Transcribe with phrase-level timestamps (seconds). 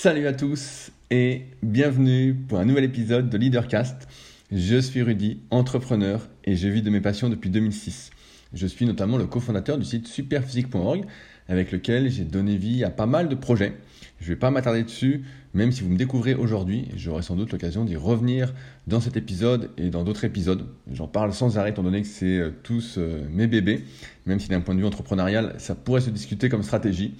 [0.00, 4.06] Salut à tous et bienvenue pour un nouvel épisode de Leadercast.
[4.52, 8.10] Je suis Rudy, entrepreneur et je vis de mes passions depuis 2006.
[8.54, 11.04] Je suis notamment le cofondateur du site superphysique.org
[11.48, 13.74] avec lequel j'ai donné vie à pas mal de projets.
[14.20, 17.50] Je ne vais pas m'attarder dessus, même si vous me découvrez aujourd'hui, j'aurai sans doute
[17.50, 18.54] l'occasion d'y revenir
[18.86, 20.68] dans cet épisode et dans d'autres épisodes.
[20.92, 23.82] J'en parle sans arrêt étant donné que c'est euh, tous euh, mes bébés,
[24.26, 27.14] même si d'un point de vue entrepreneurial, ça pourrait se discuter comme stratégie.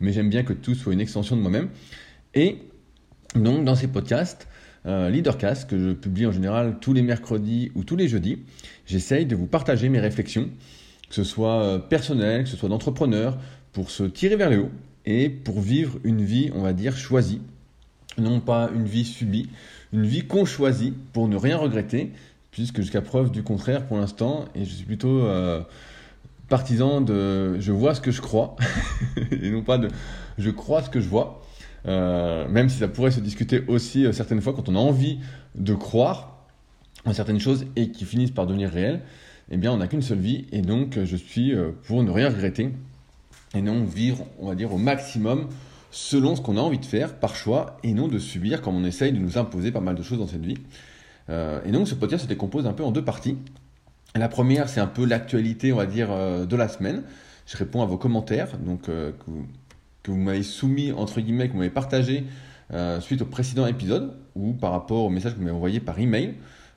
[0.00, 1.68] Mais j'aime bien que tout soit une extension de moi-même.
[2.36, 2.58] Et
[3.34, 4.46] donc dans ces podcasts,
[4.84, 8.38] euh, Leadercast, que je publie en général tous les mercredis ou tous les jeudis,
[8.86, 10.48] j'essaye de vous partager mes réflexions,
[11.08, 13.38] que ce soit euh, personnelles, que ce soit d'entrepreneur,
[13.72, 14.70] pour se tirer vers le haut
[15.06, 17.40] et pour vivre une vie, on va dire, choisie.
[18.18, 19.48] Non pas une vie subie,
[19.92, 22.12] une vie qu'on choisit pour ne rien regretter,
[22.50, 25.62] puisque jusqu'à preuve du contraire pour l'instant, et je suis plutôt euh,
[26.48, 28.56] partisan de je vois ce que je crois,
[29.30, 29.88] et non pas de
[30.38, 31.42] je crois ce que je vois.
[31.86, 35.20] Euh, même si ça pourrait se discuter aussi euh, certaines fois quand on a envie
[35.54, 36.36] de croire
[37.04, 39.02] en certaines choses et qui finissent par devenir réelles,
[39.50, 42.72] eh bien on n'a qu'une seule vie et donc je suis pour ne rien regretter
[43.54, 45.48] et non vivre, on va dire, au maximum
[45.92, 48.84] selon ce qu'on a envie de faire par choix et non de subir comme on
[48.84, 50.58] essaye de nous imposer pas mal de choses dans cette vie.
[51.30, 53.38] Euh, et donc ce podcast se décompose un peu en deux parties.
[54.16, 57.04] La première, c'est un peu l'actualité, on va dire, de la semaine.
[57.46, 59.46] Je réponds à vos commentaires, donc que vous
[60.14, 62.24] m'avez soumis, entre guillemets, que vous m'avez partagé
[62.72, 65.98] euh, suite au précédent épisode ou par rapport au message que vous m'avez envoyé par
[65.98, 66.34] email.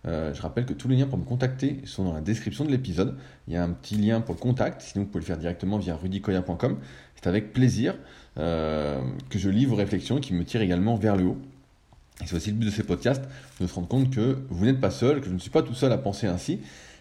[0.07, 2.71] Euh, je rappelle que tous les liens pour me contacter sont dans la description de
[2.71, 3.15] l'épisode.
[3.47, 5.77] Il y a un petit lien pour le contact, sinon vous pouvez le faire directement
[5.77, 6.77] via rudicoya.com.
[7.15, 7.95] C'est avec plaisir
[8.37, 11.37] euh, que je lis vos réflexions qui me tirent également vers le haut.
[12.21, 13.23] Et c'est aussi le but de ces podcasts,
[13.59, 15.73] de se rendre compte que vous n'êtes pas seul, que je ne suis pas tout
[15.73, 16.59] seul à penser ainsi,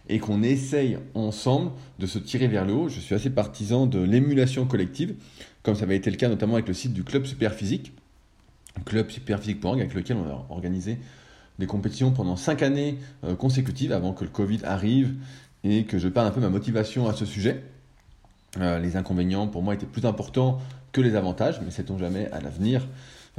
[0.08, 2.88] et qu'on essaye ensemble de se tirer vers le haut.
[2.88, 5.14] Je suis assez partisan de l'émulation collective
[5.68, 7.92] comme ça avait été le cas notamment avec le site du Club Superphysique,
[8.86, 10.98] Club Superphysique.org, avec lequel on a organisé
[11.58, 15.14] des compétitions pendant 5 années euh, consécutives avant que le Covid arrive
[15.64, 17.64] et que je parle un peu ma motivation à ce sujet.
[18.58, 20.58] Euh, les inconvénients pour moi étaient plus importants
[20.92, 22.86] que les avantages, mais sait-on jamais à l'avenir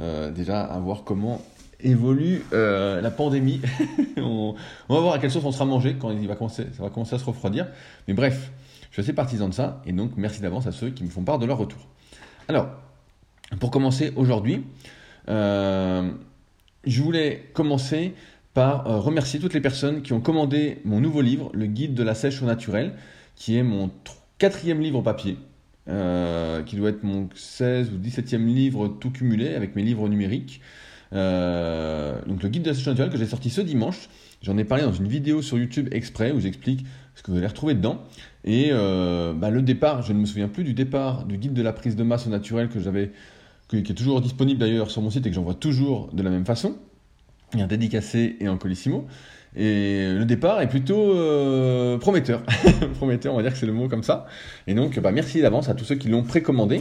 [0.00, 1.42] euh, déjà à voir comment
[1.82, 3.60] évolue la pandémie.
[4.16, 4.54] on,
[4.88, 7.14] va voir à quelle sauce on sera mangé quand il va commencer, ça va commencer
[7.14, 7.66] à se refroidir.
[8.08, 8.50] Mais bref,
[8.90, 11.22] je suis assez partisan de ça et donc merci d'avance à ceux qui me font
[11.22, 11.86] part de leur retour.
[12.48, 12.68] Alors,
[13.58, 14.64] pour commencer aujourd'hui,
[15.28, 16.10] euh,
[16.84, 18.14] je voulais commencer
[18.54, 22.02] par euh, remercier toutes les personnes qui ont commandé mon nouveau livre, Le guide de
[22.02, 22.94] la sèche au naturel,
[23.36, 23.90] qui est mon
[24.38, 25.36] quatrième livre papier,
[25.88, 30.60] euh, qui doit être mon 16 ou 17e livre tout cumulé avec mes livres numériques.
[31.12, 34.08] Donc le guide de la sèche au naturel que j'ai sorti ce dimanche.
[34.42, 37.46] J'en ai parlé dans une vidéo sur YouTube exprès où j'explique ce que vous allez
[37.46, 38.00] retrouver dedans.
[38.44, 41.62] Et euh, bah, le départ, je ne me souviens plus du départ du guide de
[41.62, 43.12] la prise de masse au naturel que j'avais,
[43.68, 46.46] qui est toujours disponible d'ailleurs sur mon site et que j'envoie toujours de la même
[46.46, 46.76] façon,
[47.52, 49.06] un dédicacé et en colissimo.
[49.56, 52.42] Et le départ est plutôt euh, prometteur.
[52.94, 54.26] prometteur, on va dire que c'est le mot comme ça.
[54.66, 56.80] Et donc, bah, merci d'avance à tous ceux qui l'ont précommandé.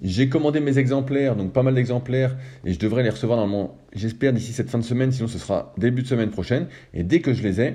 [0.00, 4.32] J'ai commandé mes exemplaires, donc pas mal d'exemplaires, et je devrais les recevoir normalement, j'espère,
[4.32, 6.68] d'ici cette fin de semaine, sinon ce sera début de semaine prochaine.
[6.94, 7.74] Et dès que je les ai,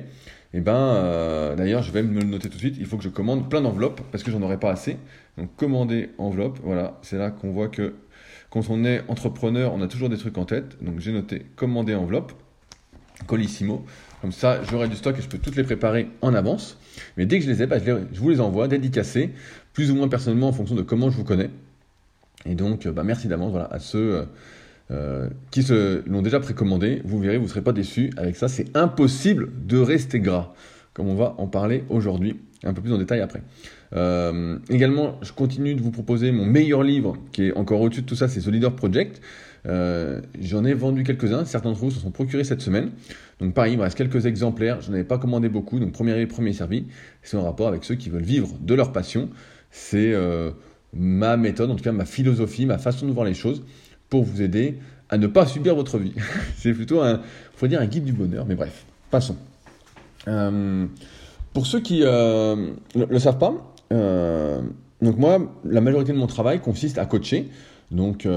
[0.53, 2.75] eh ben, euh, d'ailleurs, je vais me le noter tout de suite.
[2.79, 4.97] Il faut que je commande plein d'enveloppes parce que j'en aurai pas assez.
[5.37, 6.59] Donc, commander enveloppe.
[6.63, 7.95] Voilà, c'est là qu'on voit que
[8.51, 10.77] quand on est entrepreneur, on a toujours des trucs en tête.
[10.83, 12.33] Donc, j'ai noté commander enveloppe,
[13.25, 13.83] colissimo.
[14.21, 16.77] Comme ça, j'aurai du stock et je peux toutes les préparer en avance.
[17.17, 19.31] Mais dès que je les ai, bah, je, vous les envoie dédicacés,
[19.73, 21.49] plus ou moins personnellement en fonction de comment je vous connais.
[22.45, 24.15] Et donc, bah, merci d'avance voilà, à ceux.
[24.15, 24.25] Euh,
[24.91, 27.01] euh, qui se l'ont déjà précommandé.
[27.05, 28.11] Vous verrez, vous ne serez pas déçus.
[28.17, 30.53] Avec ça, c'est impossible de rester gras,
[30.93, 33.43] comme on va en parler aujourd'hui, un peu plus en détail après.
[33.95, 38.07] Euh, également, je continue de vous proposer mon meilleur livre, qui est encore au-dessus de
[38.07, 39.21] tout ça, c'est The Leader Project.
[39.65, 42.91] Euh, j'en ai vendu quelques-uns, certains d'entre vous se sont procurés cette semaine.
[43.39, 46.11] Donc pareil, il me reste quelques exemplaires, je n'en avais pas commandé beaucoup, donc premier
[46.11, 46.87] arrivé, premier servi.
[47.21, 49.29] C'est en rapport avec ceux qui veulent vivre de leur passion.
[49.71, 50.13] C'est
[50.93, 53.63] ma méthode, en tout cas ma philosophie, ma façon de voir les choses
[54.09, 54.79] pour vous aider
[55.09, 56.13] à ne pas subir votre vie.
[56.57, 57.21] c'est plutôt un,
[57.55, 59.35] faut dire un guide du bonheur, mais bref, passons.
[60.27, 60.85] Euh,
[61.53, 63.53] pour ceux qui ne euh, le, savent pas,
[63.91, 64.61] euh,
[65.01, 67.49] donc moi, la majorité de mon travail consiste à coacher.
[67.91, 68.27] Donc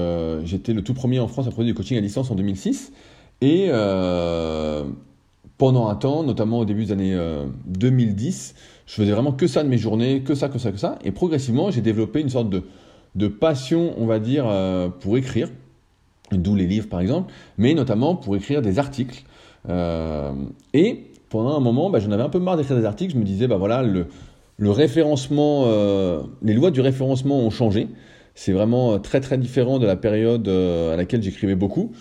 [0.43, 2.91] j'étais le tout premier en France à produire du coaching à distance en 2006.
[3.41, 3.69] Et
[5.57, 7.17] pendant un temps, notamment au début des années
[7.65, 8.53] 2010,
[8.87, 10.97] je faisais vraiment que ça de mes journées, que ça, que ça, que ça.
[11.03, 14.45] Et progressivement, j'ai développé une sorte de, passion, on va dire,
[14.99, 15.49] pour écrire
[16.31, 19.23] d'où les livres par exemple, mais notamment pour écrire des articles.
[19.69, 20.33] Euh,
[20.73, 23.23] et pendant un moment, bah, j'en avais un peu marre d'écrire des articles, je me
[23.23, 24.07] disais, bah voilà, le,
[24.57, 27.87] le référencement, euh, les lois du référencement ont changé.
[28.35, 31.91] C'est vraiment très très différent de la période à laquelle j'écrivais beaucoup.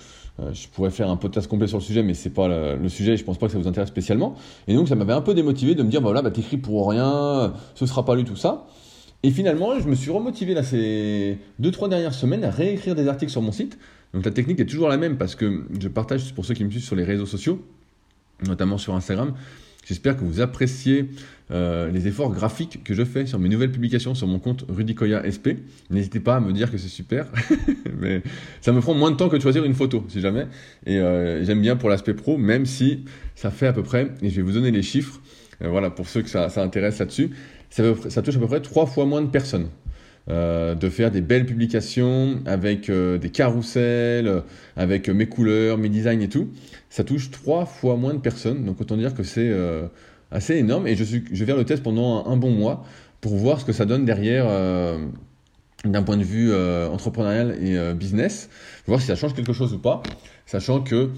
[0.53, 3.17] Je pourrais faire un podcast complet sur le sujet, mais c'est pas le, sujet.
[3.17, 4.35] Je pense pas que ça vous intéresse spécialement.
[4.69, 7.55] Et donc ça m'avait un peu démotivé de me dire, voilà, bah, t'écris pour rien,
[7.75, 8.67] ce sera pas lu tout ça.
[9.23, 13.09] Et finalement, je me suis remotivé là ces deux trois dernières semaines à réécrire des
[13.09, 13.79] articles sur mon site.
[14.12, 16.71] Donc la technique est toujours la même parce que je partage pour ceux qui me
[16.71, 17.61] suivent sur les réseaux sociaux,
[18.47, 19.35] notamment sur Instagram.
[19.87, 21.09] J'espère que vous appréciez
[21.53, 25.23] euh, les efforts graphiques que je fais sur mes nouvelles publications sur mon compte Rudicoya
[25.23, 25.62] SP.
[25.91, 27.27] N'hésitez pas à me dire que c'est super,
[28.00, 28.23] mais
[28.61, 30.49] ça me prend moins de temps que de choisir une photo, si jamais.
[30.87, 33.05] Et euh, j'aime bien pour l'aspect pro, même si
[33.37, 35.21] ça fait à peu près, et je vais vous donner les chiffres,
[35.62, 37.31] euh, voilà, pour ceux que ça, intéresse là-dessus,
[37.71, 39.69] ça, touche à peu près trois fois moins de personnes.
[40.28, 44.40] Euh, de faire des belles publications avec euh, des carousels, euh,
[44.75, 46.49] avec mes couleurs, mes designs et tout,
[46.90, 48.64] ça touche trois fois moins de personnes.
[48.64, 49.55] Donc autant dire que c'est
[50.32, 50.88] assez énorme.
[50.88, 52.84] Et je, suis, je vais faire le test pendant un, bon mois
[53.20, 54.46] pour voir ce que ça donne derrière
[55.84, 58.49] d'un point de vue entrepreneurial et business,
[58.87, 60.02] voir si ça change quelque chose ou pas,
[60.46, 61.11] sachant que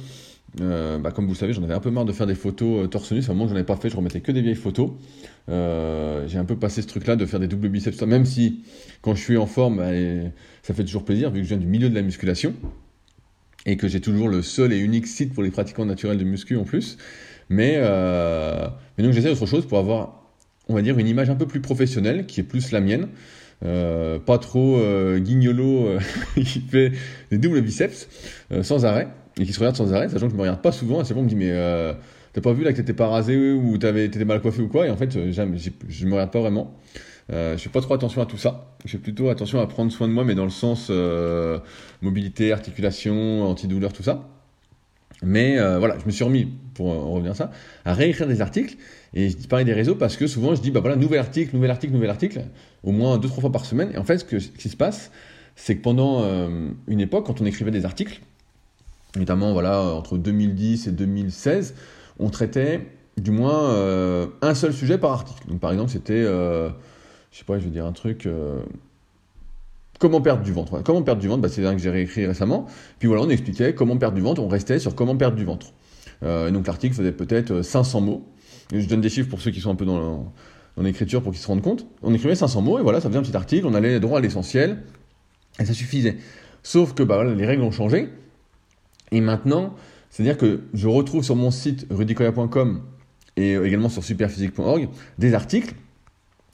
[0.60, 2.84] euh, bah, comme vous le savez, j'en avais un peu marre de faire des photos
[2.84, 4.90] euh, torse un moment que j'en avais pas fait, je remettais que des vieilles photos.
[5.48, 8.60] Euh, j'ai un peu passé ce truc-là de faire des doubles biceps, même si
[9.02, 9.90] quand je suis en forme, bah,
[10.62, 12.54] ça fait toujours plaisir vu que je viens du milieu de la musculation
[13.66, 16.56] et que j'ai toujours le seul et unique site pour les pratiquants naturels de muscu
[16.56, 16.96] en plus.
[17.50, 20.22] Mais, mais donc j'essaie autre chose pour avoir,
[20.68, 23.08] on va dire, une image un peu plus professionnelle qui est plus la mienne.
[23.60, 24.80] pas trop
[25.18, 25.98] guignolo
[26.34, 26.92] qui fait
[27.30, 28.08] des doubles biceps
[28.62, 31.00] sans arrêt et qui se regarde sans arrêt, sachant que je me regarde pas souvent,
[31.00, 31.92] et c'est bon, me dit mais euh,
[32.32, 34.90] t'as pas vu là que t'étais pas rasé ou t'étais mal coiffé ou quoi, et
[34.90, 36.74] en fait euh, jamais, je me regarde pas vraiment.
[37.30, 38.74] Euh, je fais pas trop attention à tout ça.
[38.86, 41.58] Je fais plutôt attention à prendre soin de moi, mais dans le sens euh,
[42.00, 44.28] mobilité, articulation, antidouleur, tout ça.
[45.22, 47.50] Mais voilà, je me suis remis, pour en revenir à ça,
[47.84, 48.76] à réécrire des articles.
[49.12, 51.54] Et je dis pareil des réseaux parce que souvent je dis, bah voilà, nouvel article,
[51.54, 52.44] nouvel article, nouvel article,
[52.84, 53.90] au moins deux, trois fois par semaine.
[53.92, 55.10] Et en fait, ce qui se passe,
[55.56, 56.24] c'est que pendant
[56.86, 58.20] une époque, quand on écrivait des articles,
[59.18, 61.74] notamment voilà, entre 2010 et 2016,
[62.18, 62.86] on traitait
[63.20, 65.48] du moins euh, un seul sujet par article.
[65.48, 66.68] Donc par exemple, c'était, euh,
[67.32, 68.60] je sais pas, je vais dire un truc, euh,
[69.98, 70.82] comment perdre du ventre.
[70.82, 72.66] Comment perdre du ventre, bah, c'est un que j'ai réécrit récemment.
[72.98, 75.68] Puis voilà, on expliquait comment perdre du ventre, on restait sur comment perdre du ventre.
[76.22, 78.24] et donc l'article faisait peut-être 500 mots.
[78.72, 80.32] je donne des chiffres pour ceux qui sont un peu dans,
[80.80, 81.86] l'écriture pour qu'ils se rendent compte.
[82.02, 84.20] On écrivait 500 mots et voilà, ça faisait un petit article, on allait droit à
[84.20, 84.84] l'essentiel
[85.58, 86.18] et ça suffisait.
[86.62, 88.08] Sauf que bah, voilà, les règles ont changé.
[89.12, 89.74] Et maintenant,
[90.10, 92.82] c'est-à-dire que je retrouve sur mon site rudicoya.com
[93.36, 94.88] et également sur superphysique.org
[95.18, 95.74] des articles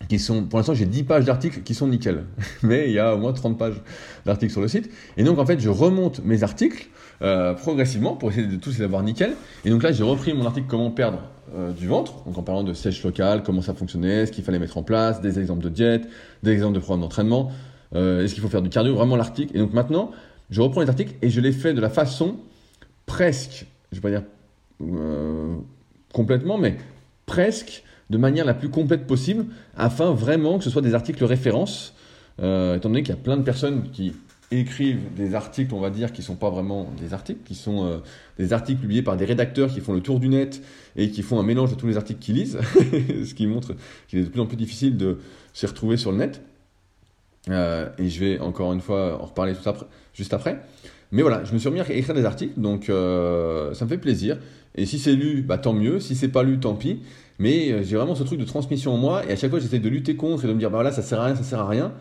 [0.09, 2.25] qui sont, pour l'instant, j'ai 10 pages d'articles qui sont nickel.
[2.63, 3.81] Mais il y a au moins 30 pages
[4.27, 4.91] d'articles sur le site.
[5.17, 6.89] Et donc, en fait, je remonte mes articles
[7.23, 9.35] euh, progressivement pour essayer de tous les avoir nickel.
[9.65, 11.21] Et donc là, j'ai repris mon article Comment perdre
[11.55, 14.59] euh, du ventre, donc en parlant de sèche locale, comment ça fonctionnait, ce qu'il fallait
[14.59, 16.09] mettre en place, des exemples de diète,
[16.43, 17.53] des exemples de programme d'entraînement,
[17.95, 19.57] euh, est-ce qu'il faut faire du cardio, vraiment l'article.
[19.57, 20.11] Et donc maintenant,
[20.51, 22.37] je reprends les articles et je les fais de la façon
[23.07, 24.29] presque, je ne vais pas dire
[24.83, 25.57] euh,
[26.13, 26.77] complètement, mais
[27.27, 29.47] presque de manière la plus complète possible,
[29.77, 31.95] afin vraiment que ce soit des articles références,
[32.41, 34.13] euh, étant donné qu'il y a plein de personnes qui
[34.51, 37.87] écrivent des articles, on va dire, qui ne sont pas vraiment des articles, qui sont
[37.87, 37.99] euh,
[38.39, 40.63] des articles publiés par des rédacteurs qui font le tour du net
[40.97, 42.59] et qui font un mélange de tous les articles qu'ils lisent,
[43.25, 43.75] ce qui montre
[44.09, 45.19] qu'il est de plus en plus difficile de
[45.53, 46.43] s'y retrouver sur le net.
[47.49, 49.55] Et je vais encore une fois en reparler
[50.15, 50.61] juste après.
[51.15, 53.99] Mais voilà, je me suis remis à écrire des articles, donc euh, ça me fait
[53.99, 54.37] plaisir.
[54.75, 56.01] Et si c'est lu, bah, tant mieux.
[56.01, 57.03] Si c'est pas lu, tant pis.
[57.39, 59.79] Mais euh, j'ai vraiment ce truc de transmission en moi, et à chaque fois j'essaie
[59.79, 61.61] de lutter contre et de me dire, bah voilà, ça sert à rien, ça sert
[61.61, 61.93] à rien.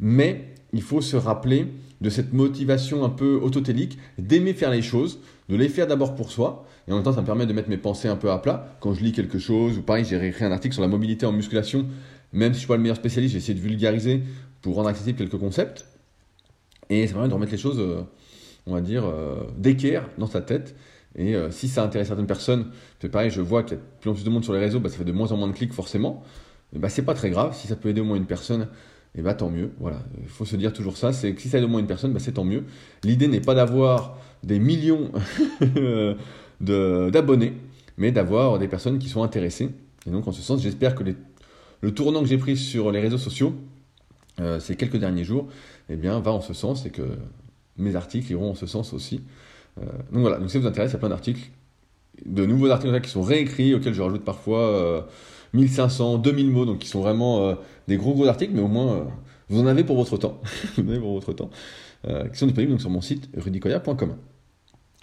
[0.00, 1.68] Mais il faut se rappeler
[2.00, 6.32] de cette motivation un peu autotélique, d'aimer faire les choses, de les faire d'abord pour
[6.32, 8.38] soi, et en même temps ça me permet de mettre mes pensées un peu à
[8.38, 8.76] plat.
[8.80, 11.32] Quand je lis quelque chose, ou pareil, j'ai réécrit un article sur la mobilité en
[11.32, 11.86] musculation,
[12.32, 14.22] même si je suis pas le meilleur spécialiste, j'ai essayé de vulgariser
[14.62, 15.86] pour rendre accessible quelques concepts.
[16.88, 17.78] Et ça permet de remettre les choses...
[17.78, 18.02] Euh,
[18.66, 20.76] on va dire, euh, d'équerre dans sa tête.
[21.16, 23.86] Et euh, si ça intéresse certaines personnes, c'est pareil, je vois qu'il y a de
[24.00, 25.48] plus en plus de monde sur les réseaux, bah, ça fait de moins en moins
[25.48, 26.22] de clics forcément.
[26.74, 28.68] Bah, c'est pas très grave, si ça peut aider au moins une personne,
[29.14, 29.72] et bah tant mieux.
[29.78, 31.86] Voilà, il faut se dire toujours ça, c'est que si ça aide au moins une
[31.86, 32.64] personne, bah, c'est tant mieux.
[33.04, 35.12] L'idée n'est pas d'avoir des millions
[36.60, 37.52] d'abonnés,
[37.98, 39.68] mais d'avoir des personnes qui sont intéressées.
[40.06, 41.04] Et donc en ce sens, j'espère que
[41.82, 43.54] le tournant que j'ai pris sur les réseaux sociaux
[44.40, 45.48] euh, ces quelques derniers jours,
[45.88, 47.02] eh bien, va en ce sens et que
[47.76, 49.20] mes articles iront en ce sens aussi.
[49.78, 51.50] Euh, donc voilà, donc si ça vous intéresse, il y a plein d'articles,
[52.24, 55.06] de nouveaux articles qui sont réécrits, auxquels je rajoute parfois
[55.52, 57.56] 1500, euh, 2000 mots, donc qui sont vraiment
[57.88, 59.06] des gros gros articles, mais au moins
[59.48, 60.40] vous en avez pour votre temps,
[60.76, 61.50] vous en avez pour votre temps,
[62.04, 64.16] qui sont disponibles donc, sur mon site rudicoya.com.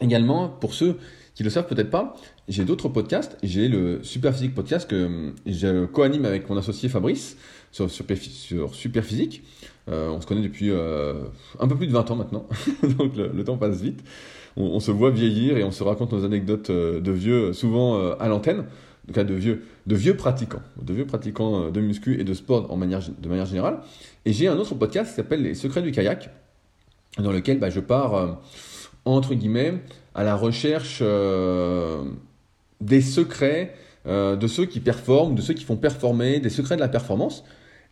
[0.01, 0.97] Également, pour ceux
[1.39, 2.17] qui le savent peut-être pas,
[2.49, 3.37] j'ai d'autres podcasts.
[3.43, 7.37] J'ai le Super Physique podcast que je co-anime avec mon associé Fabrice
[7.71, 9.43] sur, sur Superphysique.
[9.87, 11.13] Euh, on se connaît depuis euh,
[11.57, 12.45] un peu plus de 20 ans maintenant,
[12.97, 14.03] donc le, temps passe vite.
[14.57, 18.27] On, se voit vieillir et on se raconte nos anecdotes euh, de vieux, souvent à
[18.27, 18.65] l'antenne,
[19.07, 22.75] en de vieux, de vieux pratiquants, de vieux pratiquants de muscu et de sport en
[22.75, 23.79] manière, de manière générale.
[24.25, 26.31] Et j'ai un autre podcast qui s'appelle Les Secrets du kayak,
[27.17, 28.41] dans lequel bah, je pars
[29.05, 29.75] entre guillemets
[30.15, 31.01] à la recherche
[32.81, 33.75] des secrets
[34.05, 37.43] de ceux qui performent, de ceux qui font performer, des secrets de la performance.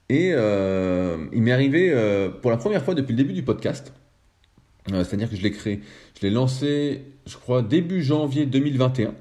[0.09, 3.91] Et euh, il m'est arrivé euh, pour la première fois depuis le début du podcast,
[4.93, 5.81] euh, c'est-à-dire que je l'ai créé,
[6.17, 9.13] je l'ai lancé, je crois, début janvier 2021.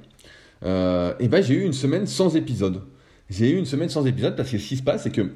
[1.19, 2.83] et ben j'ai eu une semaine sans épisode.
[3.29, 5.33] J'ai eu une semaine sans épisode parce que ce qui se passe, c'est que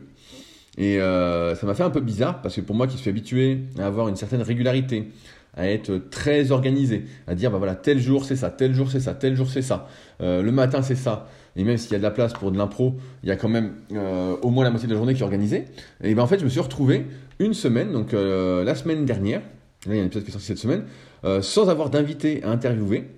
[0.79, 3.87] et ça m'a fait un peu bizarre parce que pour moi qui suis habitué à
[3.87, 5.09] avoir une certaine régularité,
[5.55, 9.01] à être très organisé, à dire bah voilà tel jour c'est ça, tel jour c'est
[9.01, 9.89] ça, tel jour c'est ça,
[10.21, 12.95] le matin c'est ça, et même s'il y a de la place pour de l'impro,
[13.23, 15.25] il y a quand même euh, au moins la moitié de la journée qui est
[15.25, 15.65] organisée.
[16.03, 17.07] Et ben en fait, je me suis retrouvé
[17.39, 19.41] une semaine, donc euh, la semaine dernière,
[19.87, 20.85] là il y a un épisode qui est sorti cette semaine,
[21.25, 23.09] euh, sans avoir d'invité à interviewer,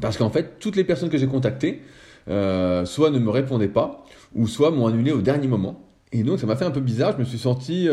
[0.00, 1.82] parce qu'en fait, toutes les personnes que j'ai contactées,
[2.26, 4.04] soit ne me répondaient pas,
[4.36, 5.84] ou soit m'ont annulé au dernier moment.
[6.12, 7.88] Et donc ça m'a fait un peu bizarre, je me suis senti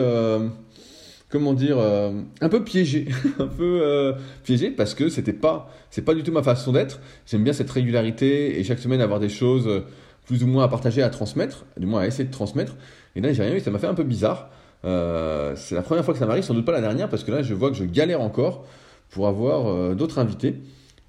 [1.30, 3.08] comment dire, euh, un peu piégé,
[3.40, 7.00] un peu euh, piégé parce que c'était pas, c'est pas du tout ma façon d'être.
[7.26, 9.82] J'aime bien cette régularité et chaque semaine avoir des choses euh,
[10.26, 12.76] plus ou moins à partager, à transmettre, du moins à essayer de transmettre.
[13.16, 14.50] Et là, j'ai rien eu, ça m'a fait un peu bizarre.
[14.84, 17.42] c'est la première fois que ça m'arrive, sans doute pas la dernière, parce que là,
[17.44, 18.66] je vois que je galère encore
[19.10, 20.56] pour avoir d'autres invités.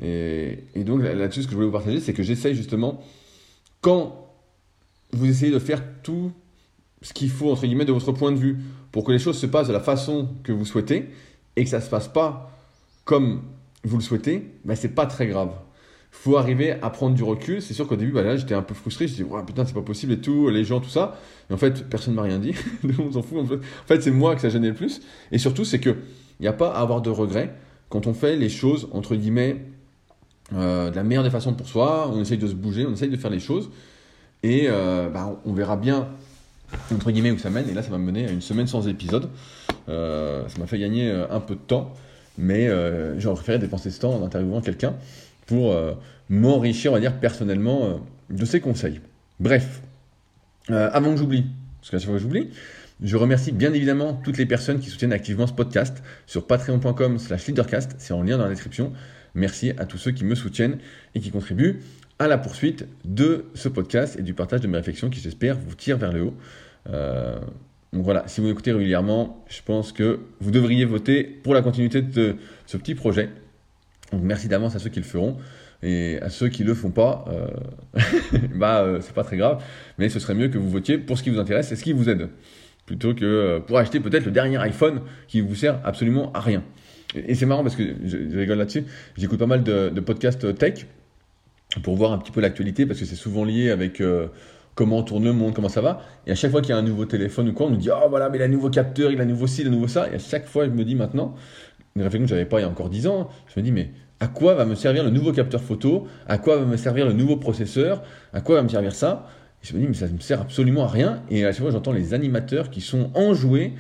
[0.00, 3.02] Et, et donc là-dessus, ce que je voulais vous partager, c'est que j'essaye justement,
[3.80, 4.32] quand
[5.12, 6.30] vous essayez de faire tout
[7.02, 8.58] ce qu'il faut, entre guillemets, de votre point de vue,
[8.92, 11.11] pour que les choses se passent de la façon que vous souhaitez,
[11.57, 12.52] et que ça ne se passe pas
[13.04, 13.42] comme
[13.85, 15.50] vous le souhaitez, ben, c'est pas très grave.
[16.12, 17.61] Il faut arriver à prendre du recul.
[17.61, 19.09] C'est sûr qu'au début, bah, là, j'étais un peu frustré.
[19.09, 21.18] Je me disais, putain, c'est pas possible et tout, les gens, tout ça.
[21.50, 22.54] Et en fait, personne ne m'a rien dit.
[22.99, 23.38] on s'en fout.
[23.38, 25.00] En fait, c'est moi que ça gênait le plus.
[25.33, 25.97] Et surtout, c'est qu'il
[26.40, 27.54] n'y a pas à avoir de regrets
[27.88, 29.64] quand on fait les choses, entre guillemets,
[30.54, 32.11] euh, de la meilleure des façons pour soi.
[32.12, 33.71] On essaye de se bouger, on essaye de faire les choses.
[34.42, 36.09] Et euh, bah, on verra bien
[36.94, 37.68] entre guillemets, où ça mène.
[37.68, 39.28] Et là, ça m'a mené à une semaine sans épisode.
[39.88, 41.94] Euh, ça m'a fait gagner euh, un peu de temps,
[42.37, 44.94] mais euh, j'aurais préféré dépenser ce temps en interviewant quelqu'un
[45.46, 45.75] pour
[46.28, 49.00] m'enrichir, on va dire, personnellement de ses conseils.
[49.40, 49.80] Bref,
[50.68, 51.46] avant que j'oublie,
[51.80, 52.50] parce qu'à chaque fois que j'oublie,
[53.02, 57.46] je remercie bien évidemment toutes les personnes qui soutiennent activement ce podcast sur patreon.com slash
[57.46, 58.92] leadercast, c'est en lien dans la description.
[59.34, 60.76] Merci à tous ceux qui me soutiennent
[61.14, 61.80] et qui contribuent
[62.18, 65.75] à la poursuite de ce podcast et du partage de mes réflexions qui, j'espère, vous
[65.75, 66.34] tire vers le haut.
[66.90, 67.38] Euh,
[67.92, 72.02] donc voilà, si vous écoutez régulièrement, je pense que vous devriez voter pour la continuité
[72.02, 73.30] de ce petit projet.
[74.12, 75.37] Donc merci d'avance à ceux qui le feront.
[75.80, 77.46] Et à ceux qui ne le font pas, euh,
[78.56, 79.62] bah, euh, c'est pas très grave,
[79.96, 81.92] mais ce serait mieux que vous votiez pour ce qui vous intéresse et ce qui
[81.92, 82.30] vous aide,
[82.84, 86.64] plutôt que pour acheter peut-être le dernier iPhone qui vous sert absolument à rien.
[87.14, 90.84] Et, c'est marrant parce que je, rigole là-dessus, j'écoute pas mal de podcasts tech,
[91.82, 94.28] pour voir un petit peu l'actualité, parce que c'est souvent lié avec euh,
[94.75, 96.02] comment tourne le monde, comment ça va.
[96.26, 97.90] Et à chaque fois qu'il y a un nouveau téléphone ou quoi, on nous dit
[97.90, 99.70] Oh voilà, mais il a un nouveau capteur, il a un nouveau ci, il a
[99.70, 100.08] un nouveau ça.
[100.12, 101.35] Et à chaque fois, je me dis maintenant,
[101.97, 103.73] une réflexion que je n'avais pas il y a encore 10 ans, je me dis
[103.73, 106.06] Mais à quoi va me servir le nouveau capteur photo?
[106.28, 108.02] À quoi va me servir le nouveau processeur?
[108.32, 109.26] À quoi va me servir ça?
[109.62, 111.23] Et Je me dis Mais ça ne me sert absolument à rien.
[111.28, 113.73] Et à chaque fois, j'entends les animateurs qui sont enjoués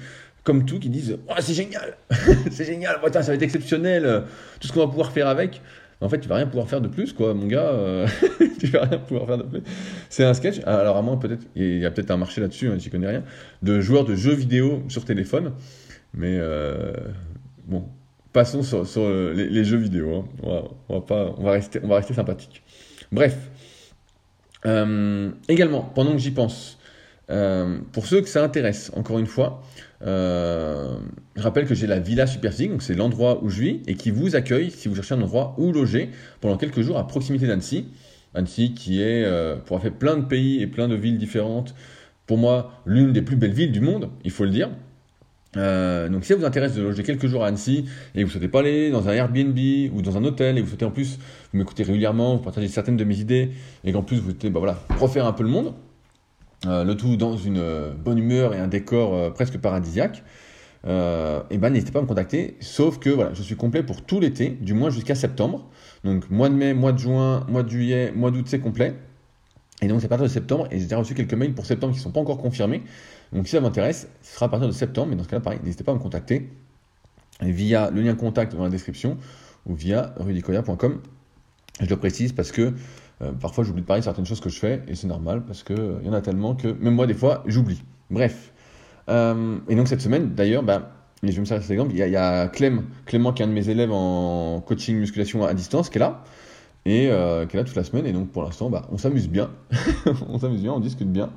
[0.42, 1.96] comme tout, qui disent oh, c'est génial,
[2.50, 4.24] c'est génial, ça va être exceptionnel,
[4.58, 5.60] tout ce qu'on va pouvoir faire avec
[6.00, 7.70] en fait, tu vas rien pouvoir faire de plus, quoi, mon gars.
[7.70, 8.06] Euh,
[8.60, 9.62] tu vas rien pouvoir faire de plus.
[10.08, 10.60] C'est un sketch.
[10.64, 13.24] Alors, à moins, peut-être, il y a peut-être un marché là-dessus, hein, j'y connais rien,
[13.62, 15.52] de joueurs de jeux vidéo sur téléphone.
[16.14, 16.92] Mais euh,
[17.66, 17.84] bon,
[18.32, 18.84] passons sur,
[19.34, 20.24] les, jeux vidéo.
[20.44, 20.62] Hein.
[20.88, 22.62] On, va, rester, on sympathique.
[23.10, 23.36] Bref.
[24.66, 26.78] Euh, également, pendant que j'y pense,
[27.26, 29.62] pour ceux que ça intéresse, encore une fois,
[30.02, 30.96] euh,
[31.36, 34.10] je rappelle que j'ai la Villa Superphysique, donc c'est l'endroit où je vis, et qui
[34.10, 37.86] vous accueille si vous cherchez un endroit où loger pendant quelques jours à proximité d'Annecy.
[38.34, 41.74] Annecy qui est, euh, pour avoir fait plein de pays et plein de villes différentes,
[42.26, 44.70] pour moi l'une des plus belles villes du monde, il faut le dire.
[45.56, 48.48] Euh, donc si ça vous intéresse de loger quelques jours à Annecy et vous souhaitez
[48.48, 49.58] pas aller dans un Airbnb
[49.94, 51.18] ou dans un hôtel et vous souhaitez en plus
[51.52, 53.52] vous m'écouter régulièrement, vous partagez certaines de mes idées
[53.82, 55.87] et qu'en plus vous souhaitez bah voilà, refaire un peu le monde, euh,
[56.64, 60.22] le tout dans une euh, bonne humeur et un décor euh, presque paradisiaque,
[60.84, 62.56] et ben n'hésitez pas à me contacter.
[62.60, 65.68] Sauf que voilà, je suis complet pour tout l'été, du moins jusqu'à septembre.
[66.04, 68.94] Donc mois de mai, mois de juin, mois de juillet, mois d'août, c'est complet.
[69.82, 71.92] Et donc c'est à partir de septembre, et j'ai déjà reçu quelques mails pour septembre
[71.92, 72.82] qui ne sont pas encore confirmés.
[73.32, 75.60] Donc si ça m'intéresse, ce sera à partir de septembre, mais dans ce cas-là, pareil,
[75.62, 76.48] n'hésitez pas à me contacter
[77.40, 79.18] via le lien contact dans la description,
[79.66, 81.00] ou via rudicoya.com.
[81.80, 82.72] Je le précise parce que
[83.22, 85.62] euh, parfois j'oublie de parler de certaines choses que je fais et c'est normal parce
[85.62, 87.82] qu'il il y en a tellement que même moi des fois j'oublie.
[88.10, 88.52] Bref.
[89.08, 92.48] et donc cette semaine d'ailleurs, bah, je vais me servir cet exemple, il y, a,
[92.48, 96.00] Clem, Clément qui est un de mes élèves en coaching musculation à distance qui est
[96.00, 96.22] là
[96.86, 98.06] et euh, qui est là toute la semaine.
[98.06, 99.50] Et donc pour l'instant, bah, on s'amuse bien.
[100.28, 101.30] on s'amuse bien, on discute bien.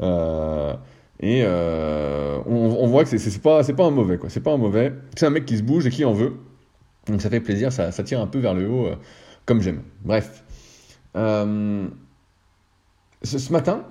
[0.00, 0.74] Euh,
[1.18, 4.18] et euh, on, voit que c'est pas, un mauvais.
[4.18, 4.28] quoi.
[4.28, 4.92] C'est pas un mauvais.
[5.16, 6.34] C'est un mec qui se bouge et qui en veut.
[7.08, 8.96] Donc ça fait plaisir, ça, ça tire un peu vers le haut, euh,
[9.44, 9.82] comme j'aime.
[10.04, 10.44] Bref.
[11.16, 11.88] Euh,
[13.22, 13.84] ce, matin,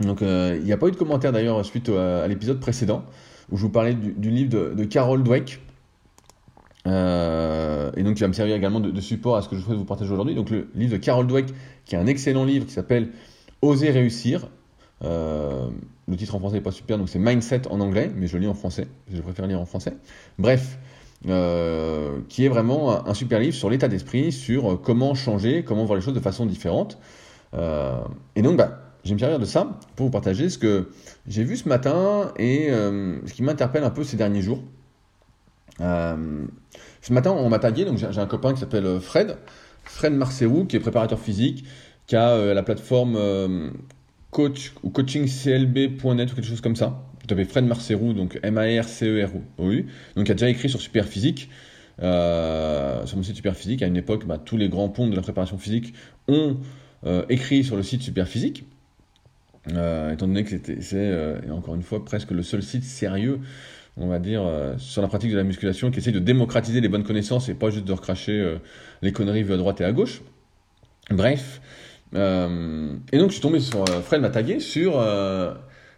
[0.00, 3.04] donc il n'y a pas eu de commentaire d'ailleurs suite à, l'épisode précédent
[3.50, 5.60] où je vous parlais du, livre de, Carol Dweck.
[6.86, 9.78] Euh, et donc, il va me servir également de, support à ce que je souhaite
[9.78, 10.34] vous partager aujourd'hui.
[10.34, 11.46] Donc, le livre de Carol Dweck,
[11.84, 13.10] qui est un excellent livre qui s'appelle
[13.62, 14.48] Oser réussir.
[15.02, 15.68] Euh,
[16.08, 18.46] le titre en français n'est pas super, donc c'est Mindset en anglais, mais je lis
[18.46, 18.86] en français.
[19.12, 19.94] Je préfère lire en français.
[20.38, 20.78] Bref,
[21.28, 25.96] euh, qui est vraiment un super livre sur l'état d'esprit, sur comment changer, comment voir
[25.96, 26.98] les choses de façon différente.
[27.54, 28.00] Euh,
[28.36, 30.88] et donc, bah, je vais me servir de ça pour vous partager ce que
[31.26, 34.62] j'ai vu ce matin et euh, ce qui m'interpelle un peu ces derniers jours.
[35.80, 36.46] Euh,
[37.02, 39.36] ce matin, on m'a tagué, donc j'ai un copain qui s'appelle euh, Fred,
[39.84, 41.64] Fred Marcerou, qui est préparateur physique,
[42.06, 43.70] qui a euh, la plateforme euh,
[44.30, 47.02] coach ou coachingclb.net ou quelque chose comme ça.
[47.26, 51.48] Tapez Fred Marcerou, donc M-A-R-C-E-R-O-U, donc qui a déjà écrit sur Super Physique.
[52.02, 55.14] Euh, sur mon site Super Physique, à une époque, bah, tous les grands ponts de
[55.14, 55.94] la préparation physique
[56.28, 56.56] ont
[57.06, 58.64] euh, écrit sur le site Super Physique.
[59.72, 63.40] Euh, étant donné que c'est, encore une fois, presque le seul site sérieux,
[63.96, 64.44] on va dire,
[64.76, 67.70] sur la pratique de la musculation, qui essaye de démocratiser les bonnes connaissances et pas
[67.70, 68.56] juste de recracher
[69.02, 70.22] les conneries vues à droite et à gauche.
[71.10, 71.60] Bref.
[72.12, 75.00] Et donc, je suis tombé sur, Fred m'a tagué sur,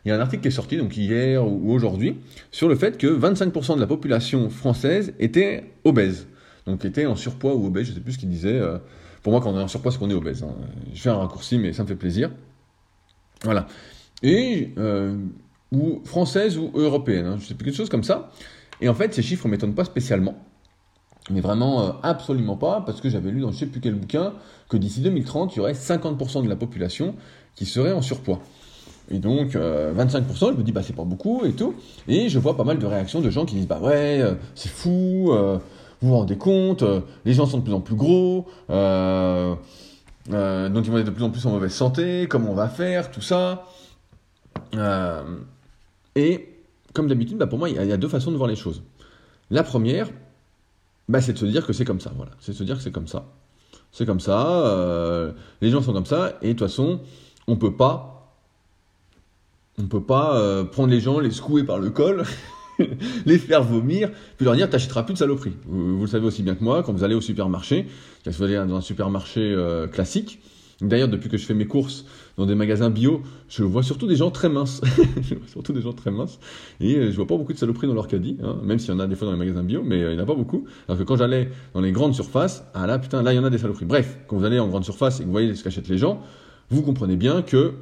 [0.07, 2.17] il y a un article qui est sorti, donc hier ou, aujourd'hui,
[2.51, 6.27] sur le fait que 25% de la population française était obèse.
[6.67, 8.61] Donc, était en surpoids ou obèse, je sais plus ce qu'il disait.
[9.23, 10.43] pour moi, quand on est en surpoids, c'est qu'on est obèse.
[10.43, 10.55] Hein.
[10.95, 12.31] Je fais un raccourci, mais ça me fait plaisir.
[13.43, 13.67] Voilà.
[14.23, 15.17] Et, euh,
[15.73, 18.31] ou française ou européenne, hein, je sais plus, quelque chose comme ça.
[18.81, 20.37] Et en fait, ces chiffres ne m'étonnent pas spécialement.
[21.31, 24.35] Mais vraiment, euh, absolument pas, parce que j'avais lu dans je sais plus quel bouquin
[24.69, 27.15] que d'ici 2030, il y aurait 50% de la population
[27.55, 28.41] qui serait en surpoids.
[29.11, 31.75] Et donc, euh, 25%, je me dis, bah, c'est pas beaucoup et tout.
[32.09, 34.69] Et je vois pas mal de réactions de gens qui disent, bah ouais, euh, c'est
[34.69, 35.59] fou, euh,
[36.01, 39.55] vous vous rendez compte, euh, les gens sont de plus en plus gros, euh,
[40.33, 42.69] euh, donc ils vont être de plus en plus en mauvaise santé, comment on va
[42.69, 43.67] faire, tout ça.
[44.75, 45.23] Euh,
[46.17, 46.49] et
[46.93, 48.83] comme d'habitude, bah pour moi, il y, y, a deux façons de voir les choses.
[49.51, 50.09] La première,
[51.09, 52.13] bah, c'est de se dire que c'est comme ça.
[52.17, 53.27] Voilà, c'est de se dire que c'est comme ça.
[53.93, 54.67] C'est comme ça.
[54.67, 56.37] Euh, les gens sont comme ça.
[56.43, 57.01] Et de toute façon,
[57.47, 58.16] on peut pas,
[59.79, 62.25] on peut pas euh, prendre les gens, les secouer par le col.
[63.27, 65.55] les faire vomir, puis leur dire t'achèteras plus de saloperies.
[65.67, 67.87] Vous, le savez aussi bien que moi, quand vous allez au supermarché,
[68.25, 70.41] quand vous allez dans un supermarché euh, classique,
[70.81, 72.05] d'ailleurs depuis que je fais mes courses
[72.37, 74.83] dans des magasins bio, je vois surtout des gens très minces,
[75.23, 76.39] je vois surtout des gens très minces,
[76.81, 78.95] et euh, je vois pas beaucoup de saloperies dans leur caddie, hein, même s'il y
[78.95, 80.35] en a des fois dans les magasins bio, mais euh, il n'y en a pas
[80.35, 80.67] beaucoup.
[80.89, 83.45] Alors que quand j'allais dans les grandes surfaces, ah là putain, là il y en
[83.45, 83.87] a des saloperies.
[83.87, 86.21] Bref, quand vous allez en grande surface et que vous voyez ce qu'achètent les gens,
[86.69, 87.73] vous comprenez bien que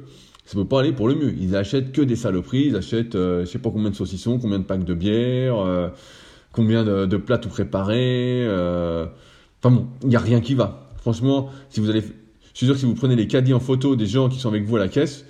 [0.45, 1.33] ça peut pas aller pour le mieux.
[1.39, 4.59] Ils achètent que des saloperies, ils achètent euh, je sais pas combien de saucissons, combien
[4.59, 5.89] de packs de bière, euh,
[6.51, 8.45] combien de, plats tout préparés.
[8.45, 9.07] Euh...
[9.61, 10.91] Enfin bon, il n'y a rien qui va.
[10.97, 12.05] Franchement, si vous allez, je
[12.53, 14.63] suis sûr que si vous prenez les caddies en photo des gens qui sont avec
[14.63, 15.25] vous à la caisse,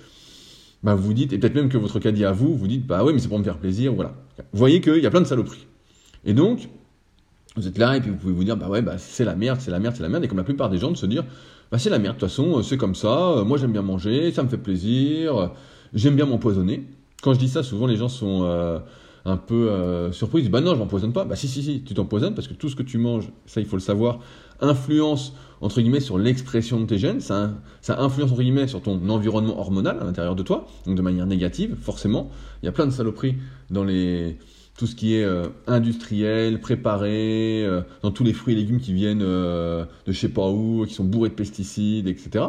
[0.82, 3.12] bah vous dites, et peut-être même que votre caddie à vous, vous dites, bah ouais,
[3.12, 4.14] mais c'est pour me faire plaisir, voilà.
[4.52, 5.66] Vous voyez qu'il y a plein de saloperies.
[6.26, 6.68] Et donc,
[7.56, 9.60] vous êtes là et puis vous pouvez vous dire, bah ouais, bah c'est la merde,
[9.60, 11.24] c'est la merde, c'est la merde, et comme la plupart des gens de se dire,
[11.70, 14.42] bah c'est la merde, de toute façon, c'est comme ça, moi j'aime bien manger, ça
[14.42, 15.50] me fait plaisir,
[15.94, 16.84] j'aime bien m'empoisonner.
[17.22, 18.78] Quand je dis ça, souvent les gens sont euh,
[19.24, 21.24] un peu euh, surpris, ils disent bah non, je m'empoisonne pas.
[21.24, 23.66] Bah si, si, si, tu t'empoisonnes parce que tout ce que tu manges, ça il
[23.66, 24.20] faut le savoir,
[24.60, 27.50] influence entre guillemets sur l'expression de tes gènes, ça,
[27.80, 31.26] ça influence entre guillemets sur ton environnement hormonal à l'intérieur de toi, donc de manière
[31.26, 32.30] négative, forcément.
[32.62, 33.36] Il y a plein de saloperies
[33.70, 34.38] dans les
[34.76, 38.92] tout ce qui est euh, industriel, préparé, euh, dans tous les fruits et légumes qui
[38.92, 42.44] viennent euh, de je sais pas où, qui sont bourrés de pesticides, etc.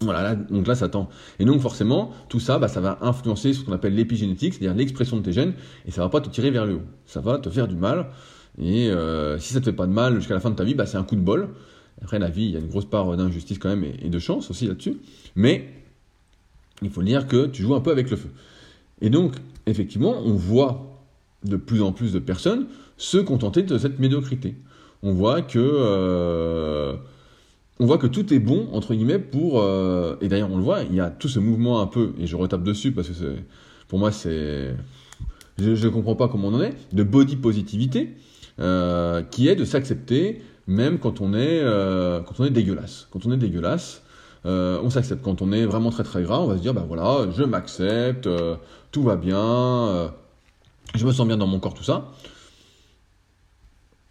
[0.00, 1.08] Voilà, là, donc là, ça tend.
[1.38, 5.16] Et donc, forcément, tout ça, bah, ça va influencer ce qu'on appelle l'épigénétique, c'est-à-dire l'expression
[5.16, 5.54] de tes gènes,
[5.86, 6.82] et ça va pas te tirer vers le haut.
[7.06, 8.06] Ça va te faire du mal.
[8.60, 8.90] Et
[9.38, 10.98] si ça te fait pas de mal jusqu'à la fin de ta vie, bah, c'est
[10.98, 11.48] un coup de bol.
[12.02, 14.50] Après, la vie, il y a une grosse part d'injustice quand même et de chance
[14.50, 14.98] aussi là-dessus.
[15.36, 15.70] Mais
[16.82, 18.28] il faut dire que tu joues un peu avec le feu.
[19.00, 19.34] Et donc,
[19.66, 20.93] effectivement, on voit
[21.44, 24.54] de plus en plus de personnes se contenter de cette médiocrité.
[25.02, 26.94] On voit que euh,
[27.78, 30.82] on voit que tout est bon entre guillemets pour euh, et d'ailleurs on le voit,
[30.82, 33.36] il y a tout ce mouvement un peu et je retape dessus parce que
[33.88, 34.74] pour moi c'est
[35.58, 38.14] je ne comprends pas comment on en est de body positivité
[38.56, 41.62] qui est de s'accepter même quand on est,
[42.26, 43.08] quand on est dégueulasse.
[43.10, 44.02] Quand on est dégueulasse,
[44.44, 45.22] on s'accepte.
[45.22, 48.28] Quand on est vraiment très très gras, on va se dire, bah voilà, je m'accepte,
[48.90, 50.12] tout va bien,
[50.94, 52.12] je me sens bien dans mon corps, tout ça.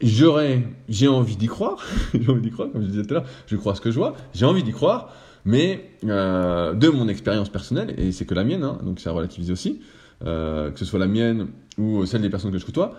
[0.02, 1.78] J'aurais, j'ai envie d'y croire,
[2.14, 3.98] j'ai envie d'y croire, comme je disais tout à l'heure, je crois ce que je
[3.98, 5.14] vois, j'ai envie d'y croire,
[5.46, 9.50] mais euh, de mon expérience personnelle, et c'est que la mienne, hein, donc ça relativise
[9.50, 9.80] aussi,
[10.26, 12.96] euh, que ce soit la mienne ou celle des personnes que je côtoie,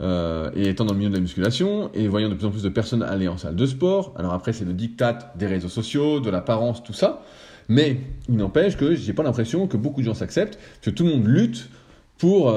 [0.00, 2.62] euh, et étant dans le milieu de la musculation, et voyant de plus en plus
[2.62, 6.20] de personnes aller en salle de sport, alors après c'est le diktat des réseaux sociaux,
[6.20, 7.22] de l'apparence, tout ça,
[7.66, 11.10] mais il n'empêche que j'ai pas l'impression que beaucoup de gens s'acceptent, que tout le
[11.10, 11.68] monde lutte
[12.16, 12.54] pour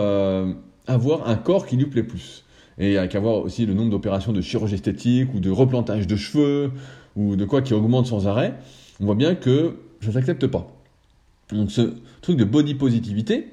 [0.88, 2.44] avoir un corps qui lui plaît plus.
[2.80, 5.50] Et il n'y a qu'à voir aussi le nombre d'opérations de chirurgie esthétique ou de
[5.50, 6.72] replantage de cheveux
[7.16, 8.54] ou de quoi qui augmente sans arrêt.
[9.00, 10.68] On voit bien que ça ne s'accepte pas.
[11.52, 13.48] Donc ce truc de body positivité,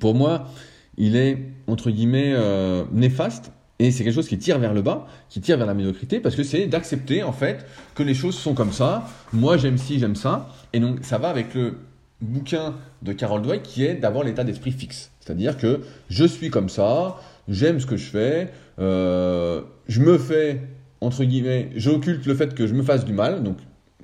[0.00, 0.48] pour moi,
[0.96, 5.06] il est entre guillemets euh, néfaste et c'est quelque chose qui tire vers le bas,
[5.28, 7.64] qui tire vers la médiocrité, parce que c'est d'accepter en fait
[7.94, 9.08] que les choses sont comme ça.
[9.32, 11.78] Moi j'aime ci, j'aime ça, et donc ça va avec le
[12.20, 15.12] bouquin de Carol Dweck qui est d'avoir l'état d'esprit fixe.
[15.28, 17.16] C'est-à-dire que je suis comme ça,
[17.48, 20.62] j'aime ce que je fais, euh, je me fais,
[21.02, 23.58] entre guillemets, j'occulte le fait que je me fasse du mal, donc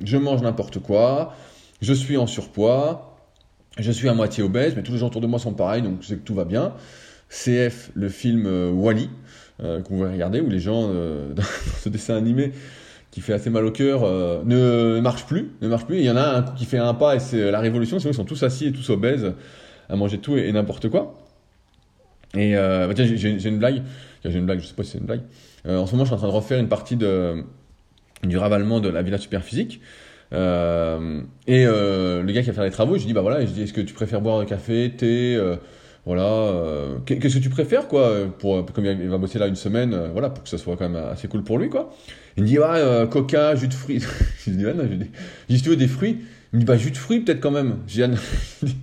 [0.04, 1.34] je mange n'importe quoi,
[1.80, 3.16] je suis en surpoids,
[3.78, 6.00] je suis à moitié obèse, mais tous les gens autour de moi sont pareils, donc
[6.02, 6.74] c'est que tout va bien.
[7.30, 9.08] CF, le film euh, Wally,
[9.62, 10.88] euh, vous pouvez regarder, où les gens,
[11.34, 11.42] dans
[11.80, 12.52] ce dessin animé,
[13.10, 14.02] qui fait assez mal au cœur,
[14.44, 16.00] ne marche plus, ne marche plus.
[16.00, 18.16] Il y en a un qui fait un pas et c'est la révolution, sinon ils
[18.16, 19.32] sont tous assis et tous obèses
[19.88, 21.18] à manger tout et n'importe quoi.
[22.36, 23.82] Et euh, bah j'ai une blague.
[24.24, 25.22] J'ai une blague, je sais pas si c'est une blague.
[25.66, 27.44] Euh, en ce moment, je suis en train de refaire une partie de,
[28.22, 29.80] du ravalement de la Villa Superphysique.
[30.32, 33.44] Euh, et euh, le gars qui a fait les travaux, je lui dis bah voilà,
[33.44, 35.38] je dis est-ce que tu préfères boire du café, thé,
[36.06, 36.52] voilà,
[37.06, 40.42] qu'est-ce que tu préfères quoi pour comme il va bosser là une semaine, voilà pour
[40.42, 41.94] que ça soit quand même assez cool pour lui quoi.
[42.36, 44.00] Il me dit ouais coca, jus de fruits.
[44.44, 44.64] je lui dis
[45.48, 46.18] je dis tu veux des fruits,
[46.52, 47.76] il me dit bah jus de fruits peut-être quand même.
[47.86, 48.16] Je dis,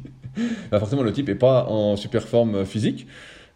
[0.72, 3.08] bah, forcément le type est pas en super forme physique.